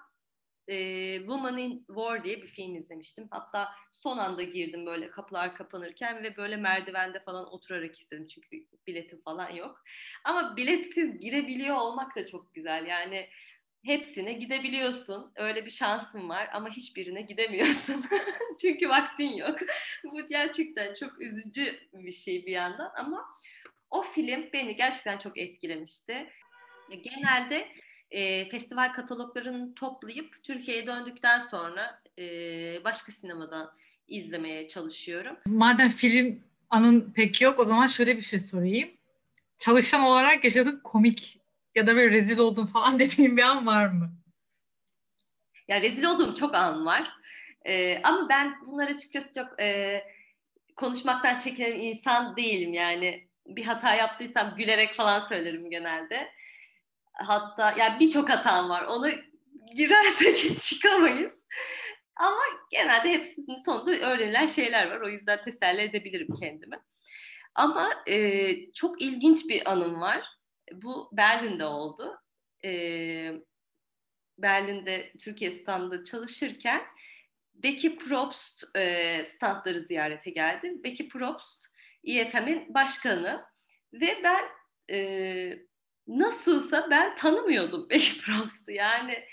e, 0.68 1.18
Woman 1.18 1.58
in 1.58 1.84
War 1.86 2.24
diye 2.24 2.42
bir 2.42 2.48
film 2.48 2.74
izlemiştim. 2.74 3.28
Hatta 3.30 3.68
son 3.92 4.18
anda 4.18 4.42
girdim 4.42 4.86
böyle 4.86 5.10
kapılar 5.10 5.56
kapanırken 5.56 6.22
ve 6.22 6.36
böyle 6.36 6.56
merdivende 6.56 7.20
falan 7.20 7.52
oturarak 7.52 8.00
izledim 8.00 8.26
çünkü 8.26 8.48
biletim 8.86 9.20
falan 9.20 9.50
yok. 9.50 9.82
Ama 10.24 10.56
biletsiz 10.56 11.20
girebiliyor 11.20 11.76
olmak 11.76 12.16
da 12.16 12.26
çok 12.26 12.54
güzel. 12.54 12.86
Yani 12.86 13.28
hepsine 13.84 14.32
gidebiliyorsun. 14.32 15.32
Öyle 15.36 15.64
bir 15.64 15.70
şansın 15.70 16.28
var 16.28 16.50
ama 16.52 16.68
hiçbirine 16.68 17.22
gidemiyorsun. 17.22 18.04
çünkü 18.60 18.88
vaktin 18.88 19.32
yok. 19.32 19.58
Bu 20.04 20.26
gerçekten 20.26 20.94
çok 20.94 21.20
üzücü 21.20 21.78
bir 21.92 22.12
şey 22.12 22.46
bir 22.46 22.52
yandan 22.52 22.92
ama 22.96 23.24
o 23.90 24.02
film 24.02 24.48
beni 24.52 24.76
gerçekten 24.76 25.18
çok 25.18 25.38
etkilemişti. 25.38 26.30
Genelde 26.90 27.68
e, 28.10 28.48
festival 28.48 28.92
kataloglarını 28.92 29.74
toplayıp 29.74 30.42
Türkiye'ye 30.42 30.86
döndükten 30.86 31.38
sonra 31.38 32.02
e, 32.18 32.24
başka 32.84 33.12
sinemadan 33.12 33.72
izlemeye 34.08 34.68
çalışıyorum. 34.68 35.36
Madem 35.46 35.88
film 35.88 36.42
anın 36.70 37.12
pek 37.12 37.40
yok 37.40 37.60
o 37.60 37.64
zaman 37.64 37.86
şöyle 37.86 38.16
bir 38.16 38.22
şey 38.22 38.40
sorayım. 38.40 38.90
Çalışan 39.58 40.02
olarak 40.02 40.44
yaşadığın 40.44 40.80
komik 40.84 41.40
ya 41.74 41.86
da 41.86 41.96
böyle 41.96 42.10
rezil 42.10 42.38
oldun 42.38 42.66
falan 42.66 42.98
dediğin 42.98 43.36
bir 43.36 43.42
an 43.42 43.66
var 43.66 43.86
mı? 43.86 44.12
Ya 45.68 45.80
rezil 45.80 46.04
olduğum 46.04 46.34
çok 46.34 46.54
an 46.54 46.86
var. 46.86 47.12
Ee, 47.64 48.00
ama 48.02 48.28
ben 48.28 48.54
bunlar 48.66 48.88
açıkçası 48.88 49.28
çok 49.34 49.60
e, 49.60 50.02
konuşmaktan 50.76 51.38
çekinen 51.38 51.72
insan 51.72 52.36
değilim 52.36 52.74
yani. 52.74 53.26
Bir 53.46 53.64
hata 53.64 53.94
yaptıysam 53.94 54.54
gülerek 54.56 54.94
falan 54.94 55.20
söylerim 55.20 55.70
genelde. 55.70 56.28
Hatta 57.16 57.74
yani 57.78 58.00
birçok 58.00 58.30
hatam 58.30 58.68
var. 58.68 58.82
Ona 58.82 59.10
girersek 59.74 60.60
çıkamayız. 60.60 61.46
Ama 62.16 62.40
genelde 62.70 63.12
hepsinin 63.12 63.64
sonunda 63.64 63.90
öğrenilen 63.90 64.46
şeyler 64.46 64.90
var. 64.90 65.00
O 65.00 65.08
yüzden 65.08 65.44
teselli 65.44 65.82
edebilirim 65.82 66.28
kendimi. 66.40 66.78
Ama 67.54 67.90
e, 68.06 68.72
çok 68.72 69.02
ilginç 69.02 69.48
bir 69.48 69.70
anım 69.72 70.00
var. 70.00 70.26
Bu 70.72 71.08
Berlin'de 71.12 71.64
oldu. 71.64 72.20
E, 72.64 72.70
Berlin'de 74.38 75.12
Türkiye 75.24 75.50
standında 75.50 76.04
çalışırken 76.04 76.82
Becky 77.54 77.96
Probst 77.96 78.76
e, 78.76 79.24
standları 79.24 79.82
ziyarete 79.82 80.30
geldi. 80.30 80.74
Becky 80.84 81.08
Probst 81.08 81.66
IFM'in 82.02 82.74
başkanı 82.74 83.44
ve 83.92 84.18
ben 84.22 84.44
e, 84.90 85.65
nasılsa 86.08 86.90
ben 86.90 87.16
tanımıyordum 87.16 87.86
Becky 87.90 88.20
Probst'u. 88.20 88.72
Yani 88.72 89.24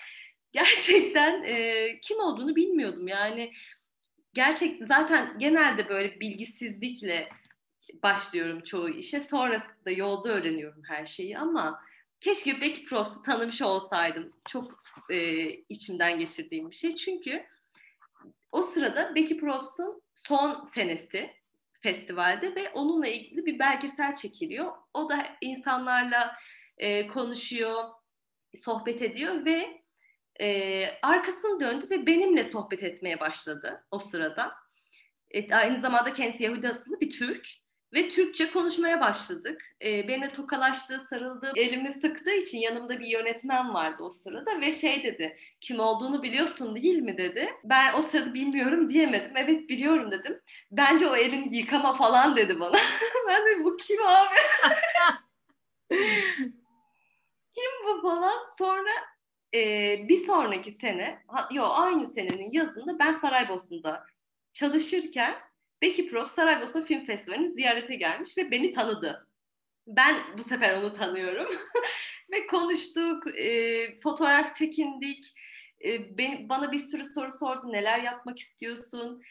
gerçekten 0.51 1.43
e, 1.43 1.99
kim 1.99 2.19
olduğunu 2.19 2.55
bilmiyordum. 2.55 3.07
Yani 3.07 3.53
gerçek 4.33 4.87
zaten 4.87 5.39
genelde 5.39 5.89
böyle 5.89 6.19
bilgisizlikle 6.19 7.29
başlıyorum 8.03 8.63
çoğu 8.63 8.89
işe. 8.89 9.21
Sonrasında 9.21 9.91
yolda 9.91 10.29
öğreniyorum 10.29 10.83
her 10.87 11.05
şeyi 11.05 11.37
ama 11.37 11.81
keşke 12.21 12.61
Becky 12.61 12.85
Prost'u 12.85 13.23
tanımış 13.23 13.61
olsaydım. 13.61 14.33
Çok 14.49 14.77
e, 15.11 15.49
içimden 15.49 16.19
geçirdiğim 16.19 16.71
bir 16.71 16.75
şey. 16.75 16.95
Çünkü 16.95 17.45
o 18.51 18.61
sırada 18.61 19.15
Becky 19.15 19.39
Prost'un 19.39 20.01
son 20.13 20.63
senesi 20.63 21.33
festivalde 21.81 22.55
ve 22.55 22.69
onunla 22.69 23.07
ilgili 23.07 23.45
bir 23.45 23.59
belgesel 23.59 24.15
çekiliyor. 24.15 24.71
O 24.93 25.09
da 25.09 25.25
insanlarla 25.41 26.35
e, 26.77 27.07
konuşuyor, 27.07 27.83
sohbet 28.57 29.01
ediyor 29.01 29.45
ve 29.45 29.83
e, 30.41 30.87
arkasını 31.01 31.59
döndü 31.59 31.85
ve 31.89 32.05
benimle 32.05 32.43
sohbet 32.43 32.83
etmeye 32.83 33.19
başladı 33.19 33.85
o 33.91 33.99
sırada. 33.99 34.51
E, 35.31 35.53
aynı 35.53 35.81
zamanda 35.81 36.13
kendisi 36.13 36.43
Yahudi 36.43 36.69
asıllı 36.69 36.99
bir 36.99 37.11
Türk 37.11 37.47
ve 37.93 38.09
Türkçe 38.09 38.51
konuşmaya 38.51 39.01
başladık. 39.01 39.75
E, 39.83 40.07
benimle 40.07 40.29
tokalaştı, 40.29 41.01
sarıldı, 41.09 41.51
elimi 41.55 41.91
sıktığı 41.91 42.35
için 42.35 42.57
yanımda 42.57 42.99
bir 42.99 43.07
yönetmen 43.07 43.73
vardı 43.73 44.03
o 44.03 44.09
sırada 44.09 44.61
ve 44.61 44.71
şey 44.71 45.03
dedi, 45.03 45.37
kim 45.61 45.79
olduğunu 45.79 46.23
biliyorsun 46.23 46.75
değil 46.75 46.99
mi 46.99 47.17
dedi. 47.17 47.49
Ben 47.63 47.93
o 47.93 48.01
sırada 48.01 48.33
bilmiyorum 48.33 48.89
diyemedim. 48.89 49.31
Evet 49.35 49.69
biliyorum 49.69 50.11
dedim. 50.11 50.41
Bence 50.71 51.07
o 51.07 51.15
elini 51.15 51.55
yıkama 51.57 51.93
falan 51.93 52.35
dedi 52.35 52.59
bana. 52.59 52.77
ben 53.27 53.45
de 53.45 53.63
bu 53.63 53.77
kim 53.77 53.97
abi? 54.05 54.35
kim 57.55 57.87
bu 57.87 58.01
falan. 58.01 58.45
Sonra 58.57 58.91
e, 59.55 59.59
bir 60.09 60.17
sonraki 60.17 60.71
sene, 60.71 61.23
yok 61.53 61.71
aynı 61.71 62.07
senenin 62.07 62.51
yazında 62.51 62.99
ben 62.99 63.11
Saraybosna'da 63.11 64.05
çalışırken 64.53 65.35
Becky 65.81 66.07
Prop 66.07 66.29
Saraybosna 66.29 66.81
Film 66.85 67.05
Festivali'ni 67.05 67.51
ziyarete 67.51 67.95
gelmiş 67.95 68.37
ve 68.37 68.51
beni 68.51 68.71
tanıdı. 68.71 69.27
Ben 69.87 70.15
bu 70.37 70.43
sefer 70.43 70.75
onu 70.75 70.93
tanıyorum. 70.93 71.47
ve 72.31 72.47
konuştuk, 72.47 73.39
e, 73.39 73.99
fotoğraf 73.99 74.55
çekindik. 74.55 75.33
E, 75.85 76.17
beni, 76.17 76.49
bana 76.49 76.71
bir 76.71 76.79
sürü 76.79 77.05
soru 77.05 77.31
sordu. 77.31 77.71
Neler 77.71 77.99
yapmak 77.99 78.39
istiyorsun? 78.39 79.21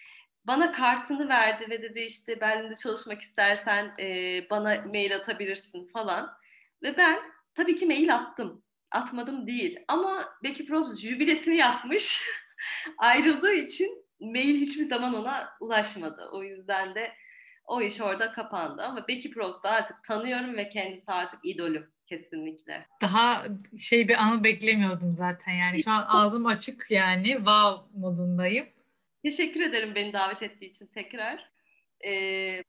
Bana 0.45 0.73
kartını 0.73 1.29
verdi 1.29 1.71
ve 1.71 1.83
dedi 1.83 2.01
işte 2.01 2.41
Berlin'de 2.41 2.77
çalışmak 2.77 3.23
istersen 3.23 3.95
e, 4.01 4.41
bana 4.51 4.83
mail 4.87 5.17
atabilirsin 5.17 5.87
falan. 5.87 6.33
Ve 6.83 6.97
ben 6.97 7.19
tabii 7.55 7.75
ki 7.75 7.87
mail 7.87 8.15
attım 8.15 8.63
atmadım 8.93 9.47
değil. 9.47 9.79
Ama 9.89 10.25
Becky 10.43 10.69
Probst 10.69 11.01
jübilesini 11.01 11.57
yapmış. 11.57 12.23
Ayrıldığı 12.99 13.53
için 13.53 14.05
mail 14.21 14.61
hiçbir 14.61 14.85
zaman 14.85 15.15
ona 15.15 15.49
ulaşmadı. 15.61 16.29
O 16.33 16.43
yüzden 16.43 16.95
de 16.95 17.13
o 17.65 17.83
iş 17.83 18.01
orada 18.01 18.33
kapandı. 18.33 18.83
Ama 18.83 19.09
Becky 19.09 19.35
Probst'u 19.35 19.69
artık 19.69 19.97
tanıyorum 20.05 20.57
ve 20.57 20.69
kendisi 20.69 21.13
artık 21.13 21.41
idolüm 21.43 21.93
kesinlikle. 22.07 22.87
Daha 23.01 23.45
şey 23.79 24.09
bir 24.09 24.23
anı 24.23 24.45
beklemiyordum 24.45 25.15
zaten 25.15 25.53
yani. 25.53 25.83
Şu 25.83 25.91
an 25.91 26.05
ağzım 26.09 26.47
açık 26.47 26.87
yani. 26.91 27.29
Wow 27.29 28.01
modundayım. 28.01 28.67
Teşekkür 29.23 29.61
ederim 29.61 29.95
beni 29.95 30.13
davet 30.13 30.43
ettiği 30.43 30.71
için 30.71 30.87
tekrar. 30.87 31.53
Ee, 32.05 32.63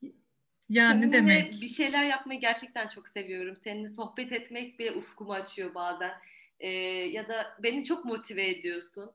ya 0.69 0.93
ne 0.93 1.11
demek? 1.11 1.61
Bir 1.61 1.67
şeyler 1.67 2.03
yapmayı 2.03 2.39
gerçekten 2.39 2.87
çok 2.87 3.09
seviyorum. 3.09 3.55
Seninle 3.63 3.89
sohbet 3.89 4.31
etmek 4.31 4.79
bile 4.79 4.91
ufkumu 4.91 5.33
açıyor 5.33 5.75
bazen. 5.75 6.11
Ee, 6.59 6.69
ya 6.87 7.27
da 7.27 7.57
beni 7.63 7.83
çok 7.83 8.05
motive 8.05 8.49
ediyorsun. 8.49 9.11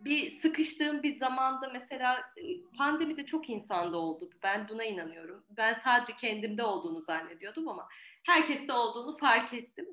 Bir 0.00 0.30
sıkıştığım 0.30 1.02
bir 1.02 1.16
zamanda 1.16 1.68
mesela 1.72 2.16
e, 2.36 2.42
pandemide 2.78 3.26
çok 3.26 3.50
insanda 3.50 3.98
oldu. 3.98 4.30
Ben 4.42 4.68
buna 4.68 4.84
inanıyorum. 4.84 5.44
Ben 5.50 5.80
sadece 5.84 6.12
kendimde 6.16 6.62
olduğunu 6.62 7.02
zannediyordum 7.02 7.68
ama 7.68 7.88
herkeste 8.22 8.72
olduğunu 8.72 9.16
fark 9.16 9.52
ettim. 9.52 9.86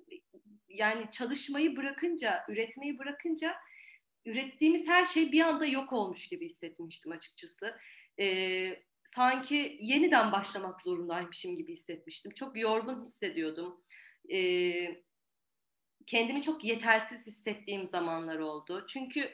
Yani 0.69 1.11
çalışmayı 1.11 1.77
bırakınca, 1.77 2.45
üretmeyi 2.49 2.99
bırakınca 2.99 3.55
ürettiğimiz 4.25 4.87
her 4.87 5.05
şey 5.05 5.31
bir 5.31 5.41
anda 5.41 5.65
yok 5.65 5.93
olmuş 5.93 6.29
gibi 6.29 6.45
hissetmiştim 6.45 7.11
açıkçası. 7.11 7.77
Ee, 8.19 8.83
sanki 9.15 9.77
yeniden 9.81 10.31
başlamak 10.31 10.81
zorundaymışım 10.81 11.57
gibi 11.57 11.73
hissetmiştim. 11.73 12.33
Çok 12.33 12.57
yorgun 12.57 13.01
hissediyordum. 13.01 13.83
Ee, 14.31 15.01
kendimi 16.07 16.41
çok 16.41 16.63
yetersiz 16.63 17.27
hissettiğim 17.27 17.85
zamanlar 17.85 18.39
oldu. 18.39 18.85
Çünkü 18.89 19.31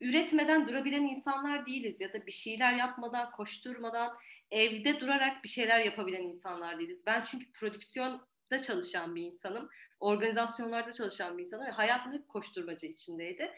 üretmeden 0.00 0.68
durabilen 0.68 1.02
insanlar 1.02 1.66
değiliz 1.66 2.00
ya 2.00 2.12
da 2.12 2.26
bir 2.26 2.32
şeyler 2.32 2.72
yapmadan, 2.72 3.30
koşturmadan, 3.30 4.16
evde 4.50 5.00
durarak 5.00 5.44
bir 5.44 5.48
şeyler 5.48 5.80
yapabilen 5.80 6.22
insanlar 6.22 6.78
değiliz. 6.78 7.02
Ben 7.06 7.24
çünkü 7.24 7.52
prodüksiyonda 7.52 8.62
çalışan 8.62 9.14
bir 9.14 9.22
insanım, 9.22 9.68
organizasyonlarda 10.00 10.92
çalışan 10.92 11.38
bir 11.38 11.42
insanım 11.42 11.66
ve 11.66 11.70
hayatım 11.70 12.12
hep 12.12 12.28
koşturmaca 12.28 12.88
içindeydi. 12.88 13.52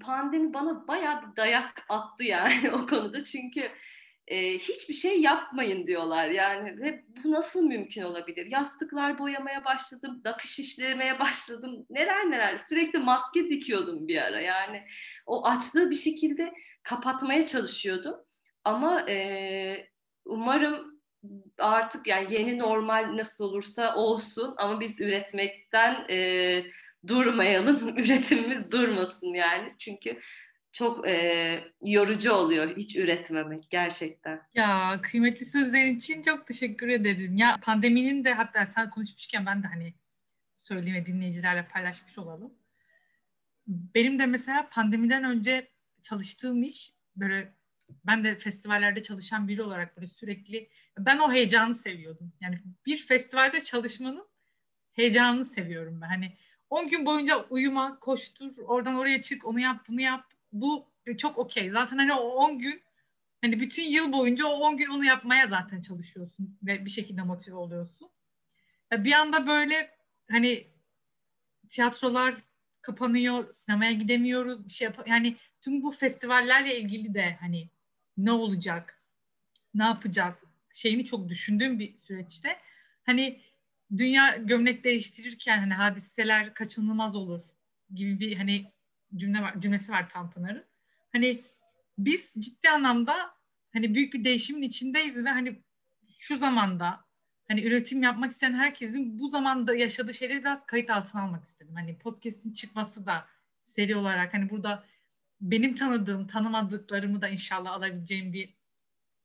Pandemi 0.00 0.54
bana 0.54 0.88
bayağı 0.88 1.22
bir 1.22 1.36
dayak 1.36 1.86
attı 1.88 2.24
yani 2.24 2.70
o 2.72 2.86
konuda 2.86 3.24
çünkü 3.24 3.70
e, 4.28 4.58
hiçbir 4.58 4.94
şey 4.94 5.20
yapmayın 5.20 5.86
diyorlar 5.86 6.28
yani 6.28 6.80
ve 6.80 7.04
bu 7.24 7.32
nasıl 7.32 7.62
mümkün 7.62 8.02
olabilir? 8.02 8.46
Yastıklar 8.50 9.18
boyamaya 9.18 9.64
başladım, 9.64 10.22
nakış 10.24 10.58
işlemeye 10.58 11.18
başladım, 11.18 11.86
neler 11.90 12.30
neler 12.30 12.58
sürekli 12.58 12.98
maske 12.98 13.48
dikiyordum 13.48 14.08
bir 14.08 14.22
ara 14.22 14.40
yani 14.40 14.82
o 15.26 15.46
açlığı 15.46 15.90
bir 15.90 15.96
şekilde 15.96 16.54
kapatmaya 16.82 17.46
çalışıyordum 17.46 18.14
ama 18.64 19.10
e, 19.10 19.88
umarım 20.24 21.00
artık 21.58 22.06
yani 22.06 22.34
yeni 22.34 22.58
normal 22.58 23.16
nasıl 23.16 23.44
olursa 23.44 23.94
olsun 23.96 24.54
ama 24.58 24.80
biz 24.80 25.00
üretmekten 25.00 26.06
e, 26.10 26.62
durmayalım. 27.06 27.88
Üretimimiz 27.98 28.72
durmasın 28.72 29.34
yani. 29.34 29.74
Çünkü 29.78 30.18
çok 30.74 31.08
e, 31.08 31.64
yorucu 31.82 32.32
oluyor 32.32 32.76
hiç 32.76 32.96
üretmemek 32.96 33.70
gerçekten. 33.70 34.42
Ya 34.54 35.00
kıymetli 35.02 35.46
sözlerin 35.46 35.96
için 35.96 36.22
çok 36.22 36.46
teşekkür 36.46 36.88
ederim. 36.88 37.36
Ya 37.36 37.58
pandeminin 37.62 38.24
de 38.24 38.34
hatta 38.34 38.66
sen 38.66 38.90
konuşmuşken 38.90 39.46
ben 39.46 39.62
de 39.62 39.66
hani 39.66 39.94
söyleyeyim 40.56 40.96
ve 41.02 41.06
dinleyicilerle 41.06 41.66
paylaşmış 41.66 42.18
olalım. 42.18 42.54
Benim 43.66 44.18
de 44.18 44.26
mesela 44.26 44.68
pandemiden 44.72 45.24
önce 45.24 45.68
çalıştığım 46.02 46.62
iş 46.62 46.92
böyle 47.16 47.54
ben 48.06 48.24
de 48.24 48.38
festivallerde 48.38 49.02
çalışan 49.02 49.48
biri 49.48 49.62
olarak 49.62 49.96
böyle 49.96 50.06
sürekli 50.06 50.68
ben 50.98 51.18
o 51.18 51.32
heyecanı 51.32 51.74
seviyordum. 51.74 52.32
Yani 52.40 52.62
bir 52.86 52.98
festivalde 52.98 53.64
çalışmanın 53.64 54.26
heyecanını 54.92 55.44
seviyorum 55.44 56.00
ben. 56.02 56.08
Hani 56.08 56.36
10 56.70 56.88
gün 56.88 57.06
boyunca 57.06 57.46
uyuma, 57.50 58.00
koştur, 58.00 58.58
oradan 58.58 58.94
oraya 58.94 59.22
çık, 59.22 59.46
onu 59.46 59.60
yap, 59.60 59.84
bunu 59.88 60.00
yap. 60.00 60.33
Bu 60.54 60.86
çok 61.18 61.38
okey. 61.38 61.70
Zaten 61.70 61.98
hani 61.98 62.12
o 62.12 62.28
10 62.28 62.58
gün 62.58 62.82
hani 63.42 63.60
bütün 63.60 63.82
yıl 63.82 64.12
boyunca 64.12 64.46
o 64.46 64.52
10 64.52 64.76
gün 64.76 64.88
onu 64.88 65.04
yapmaya 65.04 65.46
zaten 65.48 65.80
çalışıyorsun 65.80 66.58
ve 66.62 66.84
bir 66.84 66.90
şekilde 66.90 67.22
motive 67.22 67.54
oluyorsun. 67.54 68.10
Bir 68.92 69.12
anda 69.12 69.46
böyle 69.46 69.90
hani 70.30 70.66
tiyatrolar 71.68 72.34
kapanıyor, 72.82 73.52
sinemaya 73.52 73.92
gidemiyoruz, 73.92 74.68
bir 74.68 74.72
şey 74.72 74.84
yap 74.84 75.08
yani 75.08 75.36
tüm 75.60 75.82
bu 75.82 75.90
festivallerle 75.90 76.80
ilgili 76.80 77.14
de 77.14 77.36
hani 77.40 77.68
ne 78.16 78.32
olacak, 78.32 79.02
ne 79.74 79.84
yapacağız 79.84 80.34
şeyini 80.72 81.04
çok 81.04 81.28
düşündüğüm 81.28 81.78
bir 81.78 81.96
süreçte 81.96 82.58
hani 83.06 83.40
dünya 83.96 84.36
gömlek 84.36 84.84
değiştirirken 84.84 85.58
hani 85.58 85.74
hadiseler 85.74 86.54
kaçınılmaz 86.54 87.16
olur 87.16 87.40
gibi 87.94 88.20
bir 88.20 88.36
hani 88.36 88.73
cümle 89.16 89.42
var, 89.42 89.60
cümlesi 89.60 89.92
var 89.92 90.10
Tanpınar'ın. 90.10 90.64
Hani 91.12 91.42
biz 91.98 92.32
ciddi 92.38 92.70
anlamda 92.70 93.14
hani 93.72 93.94
büyük 93.94 94.14
bir 94.14 94.24
değişimin 94.24 94.62
içindeyiz 94.62 95.16
ve 95.16 95.30
hani 95.30 95.62
şu 96.18 96.38
zamanda 96.38 97.04
hani 97.48 97.64
üretim 97.64 98.02
yapmak 98.02 98.32
isteyen 98.32 98.54
herkesin 98.54 99.18
bu 99.18 99.28
zamanda 99.28 99.74
yaşadığı 99.74 100.14
şeyleri 100.14 100.40
biraz 100.40 100.66
kayıt 100.66 100.90
altına 100.90 101.22
almak 101.22 101.44
istedim. 101.44 101.74
Hani 101.74 101.98
podcast'in 101.98 102.52
çıkması 102.52 103.06
da 103.06 103.26
seri 103.62 103.96
olarak 103.96 104.34
hani 104.34 104.50
burada 104.50 104.84
benim 105.40 105.74
tanıdığım, 105.74 106.26
tanımadıklarımı 106.26 107.22
da 107.22 107.28
inşallah 107.28 107.72
alabileceğim 107.72 108.32
bir 108.32 108.54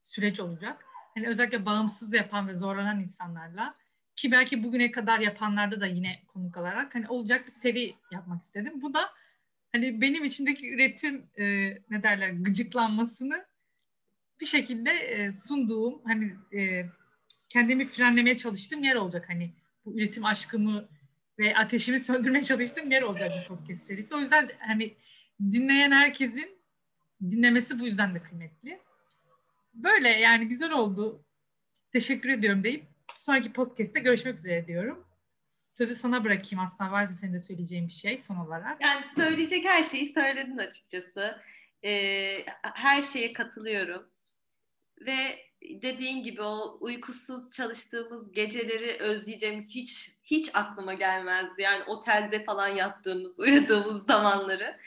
süreç 0.03 0.39
olacak. 0.39 0.85
Hani 1.13 1.27
özellikle 1.27 1.65
bağımsız 1.65 2.13
yapan 2.13 2.47
ve 2.47 2.55
zorlanan 2.55 2.99
insanlarla 2.99 3.75
ki 4.15 4.31
belki 4.31 4.63
bugüne 4.63 4.91
kadar 4.91 5.19
yapanlarda 5.19 5.81
da 5.81 5.85
yine 5.85 6.23
konuk 6.27 6.57
alarak 6.57 6.95
hani 6.95 7.07
olacak 7.07 7.47
bir 7.47 7.51
seri 7.51 7.95
yapmak 8.11 8.43
istedim. 8.43 8.81
Bu 8.81 8.93
da 8.93 9.09
hani 9.71 10.01
benim 10.01 10.23
içimdeki 10.23 10.73
üretim 10.73 11.25
e, 11.37 11.45
ne 11.89 12.03
derler 12.03 12.29
gıcıklanmasını 12.29 13.45
bir 14.41 14.45
şekilde 14.45 14.91
e, 14.91 15.33
sunduğum 15.33 16.01
hani 16.05 16.35
e, 16.53 16.85
kendimi 17.49 17.87
frenlemeye 17.87 18.37
çalıştığım 18.37 18.83
yer 18.83 18.95
olacak 18.95 19.29
hani 19.29 19.53
bu 19.85 19.95
üretim 19.97 20.25
aşkımı 20.25 20.89
ve 21.39 21.57
ateşimi 21.57 21.99
söndürmeye 22.09 22.43
çalıştığım 22.43 22.91
yer 22.91 23.01
olacak 23.01 23.31
bu 23.43 23.55
podcast 23.55 23.83
serisi. 23.83 24.15
O 24.15 24.19
yüzden 24.19 24.49
hani 24.59 24.97
dinleyen 25.41 25.91
herkesin 25.91 26.59
dinlemesi 27.21 27.79
bu 27.79 27.85
yüzden 27.85 28.15
de 28.15 28.23
kıymetli. 28.23 28.79
Böyle 29.73 30.09
yani 30.09 30.47
güzel 30.47 30.71
oldu. 30.71 31.25
Teşekkür 31.91 32.29
ediyorum 32.29 32.63
deyip 32.63 32.85
sonraki 33.15 33.53
podcast'te 33.53 33.99
görüşmek 33.99 34.37
üzere 34.37 34.67
diyorum. 34.67 35.08
Sözü 35.79 35.95
sana 35.95 36.23
bırakayım 36.23 36.65
aslında 36.65 36.91
varsa 36.91 37.13
senin 37.13 37.33
de 37.33 37.39
söyleyeceğin 37.39 37.87
bir 37.87 37.93
şey 37.93 38.21
son 38.21 38.35
olarak. 38.35 38.81
Yani 38.81 39.05
söyleyecek 39.15 39.65
her 39.65 39.83
şeyi 39.83 40.13
söyledin 40.13 40.57
açıkçası. 40.57 41.41
Ee, 41.83 42.45
her 42.61 43.01
şeye 43.01 43.33
katılıyorum. 43.33 44.09
Ve 45.01 45.39
dediğin 45.61 46.23
gibi 46.23 46.41
o 46.41 46.77
uykusuz 46.81 47.51
çalıştığımız 47.51 48.31
geceleri 48.31 48.97
özleyeceğim 48.99 49.63
hiç 49.63 50.09
hiç 50.23 50.49
aklıma 50.53 50.93
gelmezdi. 50.93 51.61
Yani 51.61 51.83
otelde 51.83 52.43
falan 52.43 52.67
yattığımız, 52.67 53.39
uyuduğumuz 53.39 54.05
zamanları. 54.05 54.79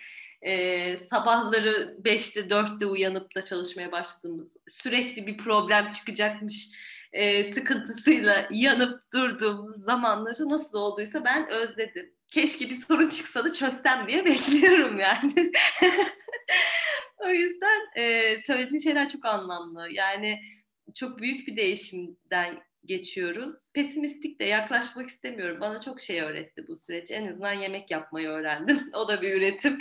Ee, 0.42 0.98
sabahları 1.10 1.96
5'te 2.02 2.40
4'te 2.40 2.86
uyanıp 2.86 3.34
da 3.34 3.42
çalışmaya 3.42 3.92
başladığımız, 3.92 4.56
sürekli 4.68 5.26
bir 5.26 5.38
problem 5.38 5.90
çıkacakmış 5.90 6.68
e, 7.12 7.44
sıkıntısıyla 7.44 8.48
yanıp 8.50 9.12
durduğumuz 9.12 9.76
zamanları 9.76 10.48
nasıl 10.48 10.78
olduysa 10.78 11.24
ben 11.24 11.48
özledim. 11.50 12.14
Keşke 12.28 12.70
bir 12.70 12.74
sorun 12.74 13.10
çıksa 13.10 13.44
da 13.44 13.52
çözsem 13.52 14.08
diye 14.08 14.24
bekliyorum 14.24 14.98
yani. 14.98 15.34
o 17.18 17.28
yüzden 17.28 17.80
e, 17.96 18.36
söylediğin 18.46 18.80
şeyler 18.80 19.08
çok 19.08 19.24
anlamlı. 19.24 19.88
Yani 19.90 20.40
çok 20.94 21.18
büyük 21.18 21.46
bir 21.46 21.56
değişimden 21.56 22.62
geçiyoruz. 22.84 23.54
Pesimistik 23.72 24.40
de 24.40 24.44
yaklaşmak 24.44 25.08
istemiyorum. 25.08 25.60
Bana 25.60 25.80
çok 25.80 26.00
şey 26.00 26.20
öğretti 26.20 26.68
bu 26.68 26.76
süreç. 26.76 27.10
En 27.10 27.26
azından 27.28 27.52
yemek 27.52 27.90
yapmayı 27.90 28.28
öğrendim. 28.28 28.80
O 28.94 29.08
da 29.08 29.22
bir 29.22 29.34
üretim. 29.34 29.78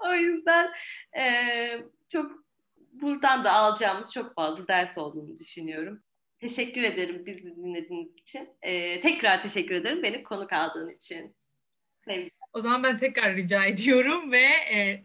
o 0.00 0.14
yüzden 0.14 0.70
e, 1.16 1.24
çok 2.08 2.47
buradan 3.00 3.44
da 3.44 3.52
alacağımız 3.52 4.12
çok 4.12 4.34
fazla 4.34 4.68
ders 4.68 4.98
olduğunu 4.98 5.36
düşünüyorum. 5.38 6.02
Teşekkür 6.40 6.82
ederim 6.82 7.26
bizi 7.26 7.56
dinlediğiniz 7.56 8.14
için. 8.14 8.48
Ee, 8.62 9.00
tekrar 9.00 9.42
teşekkür 9.42 9.74
ederim 9.74 10.02
beni 10.02 10.22
konuk 10.22 10.52
aldığın 10.52 10.88
için. 10.88 11.36
Sevgiler. 12.04 12.30
O 12.52 12.60
zaman 12.60 12.82
ben 12.82 12.98
tekrar 12.98 13.36
rica 13.36 13.64
ediyorum 13.64 14.32
ve 14.32 14.44
e, 14.74 15.04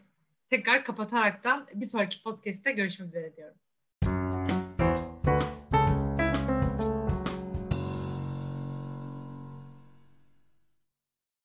tekrar 0.50 0.84
kapataraktan 0.84 1.68
bir 1.74 1.86
sonraki 1.86 2.24
podcast'te 2.24 2.72
görüşmek 2.72 3.08
üzere 3.08 3.36
diyorum. 3.36 3.58